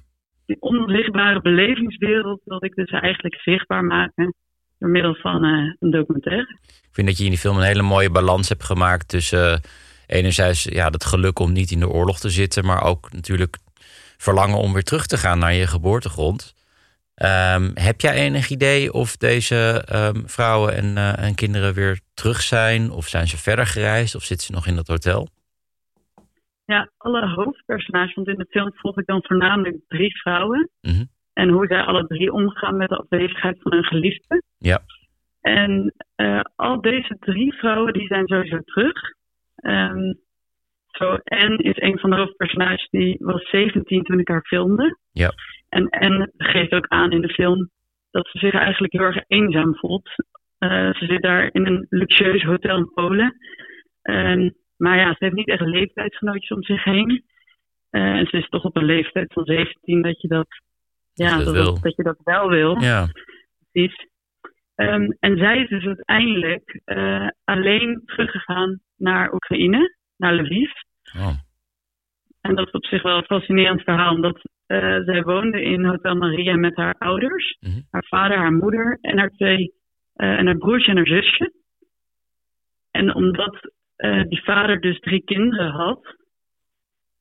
die 0.46 0.56
onlichtbare 0.60 1.40
belevingswereld 1.40 2.40
wil 2.44 2.64
ik 2.64 2.74
dus 2.74 2.90
eigenlijk 2.90 3.34
zichtbaar 3.40 3.84
maken 3.84 4.34
door 4.78 4.90
middel 4.90 5.14
van 5.14 5.44
eh, 5.44 5.74
een 5.78 5.90
documentaire. 5.90 6.58
Ik 6.66 6.88
vind 6.92 7.06
dat 7.06 7.18
je 7.18 7.24
in 7.24 7.30
die 7.30 7.38
film 7.38 7.56
een 7.56 7.62
hele 7.62 7.82
mooie 7.82 8.10
balans 8.10 8.48
hebt 8.48 8.64
gemaakt 8.64 9.08
tussen 9.08 9.52
eh, 9.52 9.58
enerzijds 10.06 10.64
ja, 10.64 10.90
het 10.90 11.04
geluk 11.04 11.38
om 11.38 11.52
niet 11.52 11.70
in 11.70 11.80
de 11.80 11.88
oorlog 11.88 12.18
te 12.18 12.30
zitten, 12.30 12.64
maar 12.64 12.82
ook 12.82 13.12
natuurlijk 13.12 13.56
verlangen 14.16 14.58
om 14.58 14.72
weer 14.72 14.82
terug 14.82 15.06
te 15.06 15.16
gaan 15.16 15.38
naar 15.38 15.54
je 15.54 15.66
geboortegrond. 15.66 16.54
Ehm, 17.14 17.70
heb 17.74 18.00
jij 18.00 18.14
enig 18.14 18.50
idee 18.50 18.92
of 18.92 19.16
deze 19.16 19.82
ehm, 19.86 20.22
vrouwen 20.24 20.74
en, 20.74 20.96
eh, 20.96 21.24
en 21.24 21.34
kinderen 21.34 21.74
weer 21.74 22.00
terug 22.14 22.42
zijn? 22.42 22.90
Of 22.90 23.08
zijn 23.08 23.28
ze 23.28 23.36
verder 23.36 23.66
gereisd? 23.66 24.14
Of 24.14 24.22
zitten 24.22 24.46
ze 24.46 24.52
nog 24.52 24.66
in 24.66 24.74
dat 24.74 24.86
hotel? 24.86 25.28
Ja, 26.66 26.90
alle 26.96 27.28
hoofdpersonages, 27.28 28.14
want 28.14 28.28
in 28.28 28.38
de 28.38 28.46
film 28.50 28.70
volg 28.74 28.98
ik 28.98 29.06
dan 29.06 29.24
voornamelijk 29.26 29.76
drie 29.88 30.20
vrouwen. 30.20 30.70
Mhm. 30.80 31.04
En 31.32 31.48
hoe 31.48 31.66
zij 31.66 31.82
alle 31.82 32.06
drie 32.06 32.32
omgaan 32.32 32.76
met 32.76 32.88
de 32.88 32.96
afwezigheid 32.96 33.62
van 33.62 33.72
hun 33.72 33.84
geliefde. 33.84 34.42
Ja. 34.58 34.82
En 35.40 35.94
eh, 36.14 36.40
al 36.56 36.80
deze 36.80 37.16
drie 37.20 37.52
vrouwen 37.54 37.92
die 37.92 38.06
zijn 38.06 38.26
sowieso 38.26 38.58
terug. 38.60 39.00
Ehm, 39.56 40.12
zo, 40.86 41.14
en 41.24 41.58
is 41.58 41.80
een 41.80 41.98
van 41.98 42.10
de 42.10 42.16
hoofdpersonages 42.16 42.88
die 42.90 43.16
was 43.18 43.48
17 43.50 44.02
toen 44.02 44.18
ik 44.18 44.28
haar 44.28 44.44
filmde. 44.46 44.98
Ja. 45.12 45.30
En, 45.68 45.88
en 45.88 46.32
geeft 46.36 46.72
ook 46.72 46.86
aan 46.86 47.10
in 47.10 47.20
de 47.20 47.32
film 47.32 47.70
dat 48.10 48.28
ze 48.28 48.38
zich 48.38 48.54
eigenlijk 48.54 48.92
heel 48.92 49.02
erg 49.02 49.24
eenzaam 49.26 49.76
voelt. 49.76 50.10
Eh, 50.58 50.94
ze 50.94 51.04
zit 51.06 51.22
daar 51.22 51.48
in 51.52 51.66
een 51.66 51.86
luxueus 51.88 52.42
hotel 52.42 52.76
in 52.76 52.92
Polen. 52.94 53.36
Ehm, 54.02 54.50
maar 54.76 54.96
ja, 54.96 55.08
ze 55.08 55.16
heeft 55.24 55.34
niet 55.34 55.48
echt 55.48 55.60
leeftijdsgenootjes 55.60 56.50
om 56.56 56.62
zich 56.62 56.84
heen. 56.84 57.24
Eh, 57.90 58.02
en 58.02 58.26
ze 58.26 58.36
is 58.36 58.48
toch 58.48 58.64
op 58.64 58.76
een 58.76 58.84
leeftijd 58.84 59.32
van 59.32 59.44
17 59.44 60.02
dat 60.02 60.20
je 60.20 60.28
dat, 60.28 60.46
ja, 61.12 61.30
je 61.30 61.44
dat 61.44 61.44
dat, 61.44 61.54
wil. 61.54 61.80
dat 61.80 61.96
je 61.96 62.02
dat 62.02 62.20
wel 62.24 62.48
wil. 62.48 62.80
Ja. 62.82 63.06
Precies. 63.72 64.08
Ehm, 64.74 65.10
en 65.20 65.36
zij 65.38 65.58
is 65.62 65.68
dus 65.68 65.84
uiteindelijk 65.84 66.80
eh, 66.84 67.28
alleen 67.44 68.02
teruggegaan 68.04 68.80
naar 68.96 69.32
Oekraïne, 69.32 69.96
naar 70.16 70.34
Lviv. 70.34 70.70
Oh. 71.18 71.34
En 72.40 72.54
dat 72.54 72.66
is 72.66 72.72
op 72.72 72.84
zich 72.84 73.02
wel 73.02 73.16
een 73.16 73.24
fascinerend 73.24 73.82
verhaal, 73.82 74.14
omdat 74.14 74.40
eh, 74.66 74.98
zij 75.04 75.22
woonde 75.22 75.62
in 75.62 75.84
Hotel 75.84 76.14
Maria 76.14 76.56
met 76.56 76.76
haar 76.76 76.94
ouders, 76.98 77.56
Mhm. 77.60 77.80
haar 77.90 78.04
vader, 78.08 78.36
haar 78.36 78.52
moeder 78.52 78.98
en 79.00 79.18
haar 79.18 79.30
twee 79.30 79.74
en 80.14 80.46
haar 80.46 80.56
broertje 80.56 80.90
en 80.90 80.96
haar 80.96 81.06
zusje. 81.06 81.52
En 82.90 83.14
omdat 83.14 83.70
eh, 83.96 84.22
die 84.28 84.42
vader 84.44 84.80
dus 84.80 85.00
drie 85.00 85.24
kinderen 85.24 85.70
had, 85.70 86.16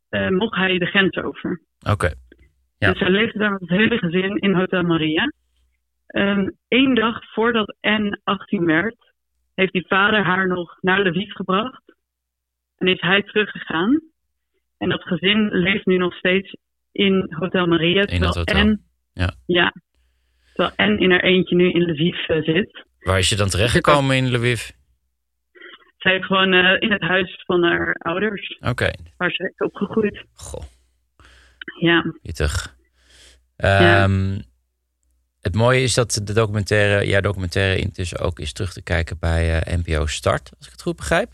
eh, 0.10 0.30
mocht 0.30 0.56
hij 0.56 0.78
de 0.78 0.86
grens 0.86 1.16
over. 1.16 1.62
Oké. 1.90 2.14
Ja. 2.78 2.90
Dus 2.90 3.00
zij 3.00 3.10
leefde 3.10 3.40
daar 3.40 3.52
met 3.52 3.60
het 3.60 3.70
hele 3.70 3.98
gezin 3.98 4.38
in 4.38 4.54
Hotel 4.54 4.84
Maria. 4.84 5.32
Eén 6.68 6.96
dag 6.96 7.34
voordat 7.34 7.76
N 7.82 8.20
18 8.24 8.66
werd, 8.66 9.14
heeft 9.56 9.74
die 9.74 9.88
vader 9.88 10.24
haar 10.24 10.48
nog 10.48 10.78
naar 10.82 11.08
Lviv 11.08 11.32
gebracht. 11.32 11.84
En 12.78 12.88
is 12.88 13.02
hij 13.02 13.22
teruggegaan. 13.24 14.02
En 14.78 14.90
dat 14.90 15.04
gezin 15.04 15.50
leeft 15.52 15.86
nu 15.86 15.98
nog 15.98 16.16
steeds 16.16 16.56
in 16.92 17.34
Hotel 17.40 17.68
Maria. 17.68 18.08
In 18.08 18.22
dat 18.22 18.36
hotel. 18.36 18.78
Ja. 19.14 19.34
ja. 19.46 19.74
Terwijl 20.54 20.92
N 20.92 21.02
in 21.02 21.12
haar 21.12 21.24
eentje 21.24 21.56
nu 21.56 21.72
in 21.72 21.92
Lviv 21.92 22.28
eh, 22.28 22.44
zit. 22.44 22.86
Waar 23.00 23.18
is 23.18 23.30
je 23.30 23.36
dan 23.36 23.50
terechtgekomen 23.50 24.16
in 24.16 24.32
Lviv? 24.32 24.70
Zij 26.06 26.13
heeft 26.13 26.26
gewoon 26.26 26.54
eh, 26.54 26.76
in 26.80 26.91
het 26.91 27.02
huis 27.02 27.44
van 27.46 27.63
haar 27.63 27.94
ouders, 27.94 28.58
Oké. 28.62 28.91
waar 29.18 29.32
ze 29.32 29.44
is 29.44 29.68
opgegroeid. 29.68 30.26
Goh, 30.34 30.63
Ja, 31.80 32.13
pittig. 32.22 32.76
Ehm, 33.56 34.39
Het 35.41 35.56
mooie 35.56 35.82
is 35.82 35.94
dat 35.94 36.22
de 36.24 36.34
documentaire, 36.34 37.08
jouw 37.08 37.22
documentaire 37.22 37.80
intussen 37.82 38.20
ook 38.20 38.39
is 38.39 38.54
terug 38.54 38.74
te 38.74 38.82
kijken 38.82 39.20
bij 39.20 39.60
eh, 39.62 39.78
NPO 39.78 40.06
Start, 40.06 40.52
als 40.58 40.65
ik 40.65 40.72
het 40.72 40.82
goed 40.82 40.96
begrijp. 40.96 41.34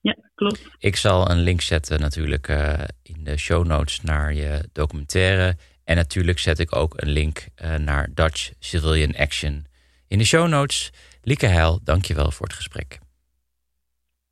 ja 0.00 0.16
klopt. 0.34 0.68
Ik 0.78 0.96
zal 0.96 1.30
een 1.30 1.40
link 1.40 1.60
zetten 1.60 2.00
natuurlijk 2.00 2.48
eh, 2.48 2.78
in 3.02 3.24
de 3.24 3.36
show 3.36 3.66
notes 3.66 4.00
naar 4.00 4.34
je 4.34 4.68
documentaire. 4.72 5.56
En 5.84 5.96
natuurlijk 5.96 6.38
zet 6.38 6.58
ik 6.58 6.76
ook 6.76 7.02
een 7.02 7.10
link 7.10 7.46
naar 7.78 8.08
Dutch 8.14 8.50
Civilian 8.58 9.14
Action 9.16 9.66
in 10.08 10.18
de 10.18 10.24
show 10.24 10.48
notes. 10.48 10.90
Lieke 11.22 11.46
Heil, 11.46 11.80
dankjewel 11.84 12.30
voor 12.30 12.46
het 12.46 12.56
gesprek. 12.56 12.98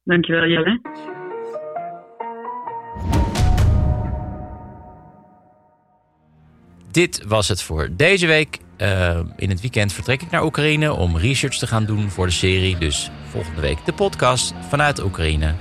Dankjewel 0.09 0.47
Jelle. 0.47 0.81
Dit 6.91 7.25
was 7.27 7.49
het 7.49 7.63
voor 7.63 7.89
deze 7.93 8.27
week. 8.27 8.59
Eh, 8.77 9.21
in 9.37 9.49
het 9.49 9.61
weekend 9.61 9.93
vertrek 9.93 10.23
ik 10.23 10.31
naar 10.31 10.45
Oekraïne 10.45 10.93
om 10.93 11.17
research 11.17 11.59
te 11.59 11.67
gaan 11.67 11.85
doen 11.85 12.11
voor 12.11 12.27
de 12.27 12.33
serie. 12.33 12.79
Dus 12.79 13.11
volgende 13.25 13.61
week 13.61 13.85
de 13.85 13.93
podcast 13.93 14.55
vanuit 14.69 15.03
Oekraïne. 15.03 15.55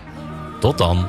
Tot 0.60 0.78
dan. 0.78 1.06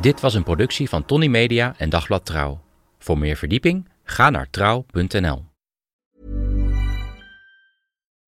Dit 0.00 0.20
was 0.20 0.34
een 0.34 0.42
productie 0.42 0.88
van 0.88 1.04
Tony 1.04 1.26
Media 1.26 1.74
en 1.78 1.90
Dagblad 1.90 2.24
Trouw. 2.26 2.60
Voor 2.98 3.18
meer 3.18 3.36
verdieping 3.36 3.88
ga 4.04 4.30
naar 4.30 4.50
trouw.nl. 4.50 5.51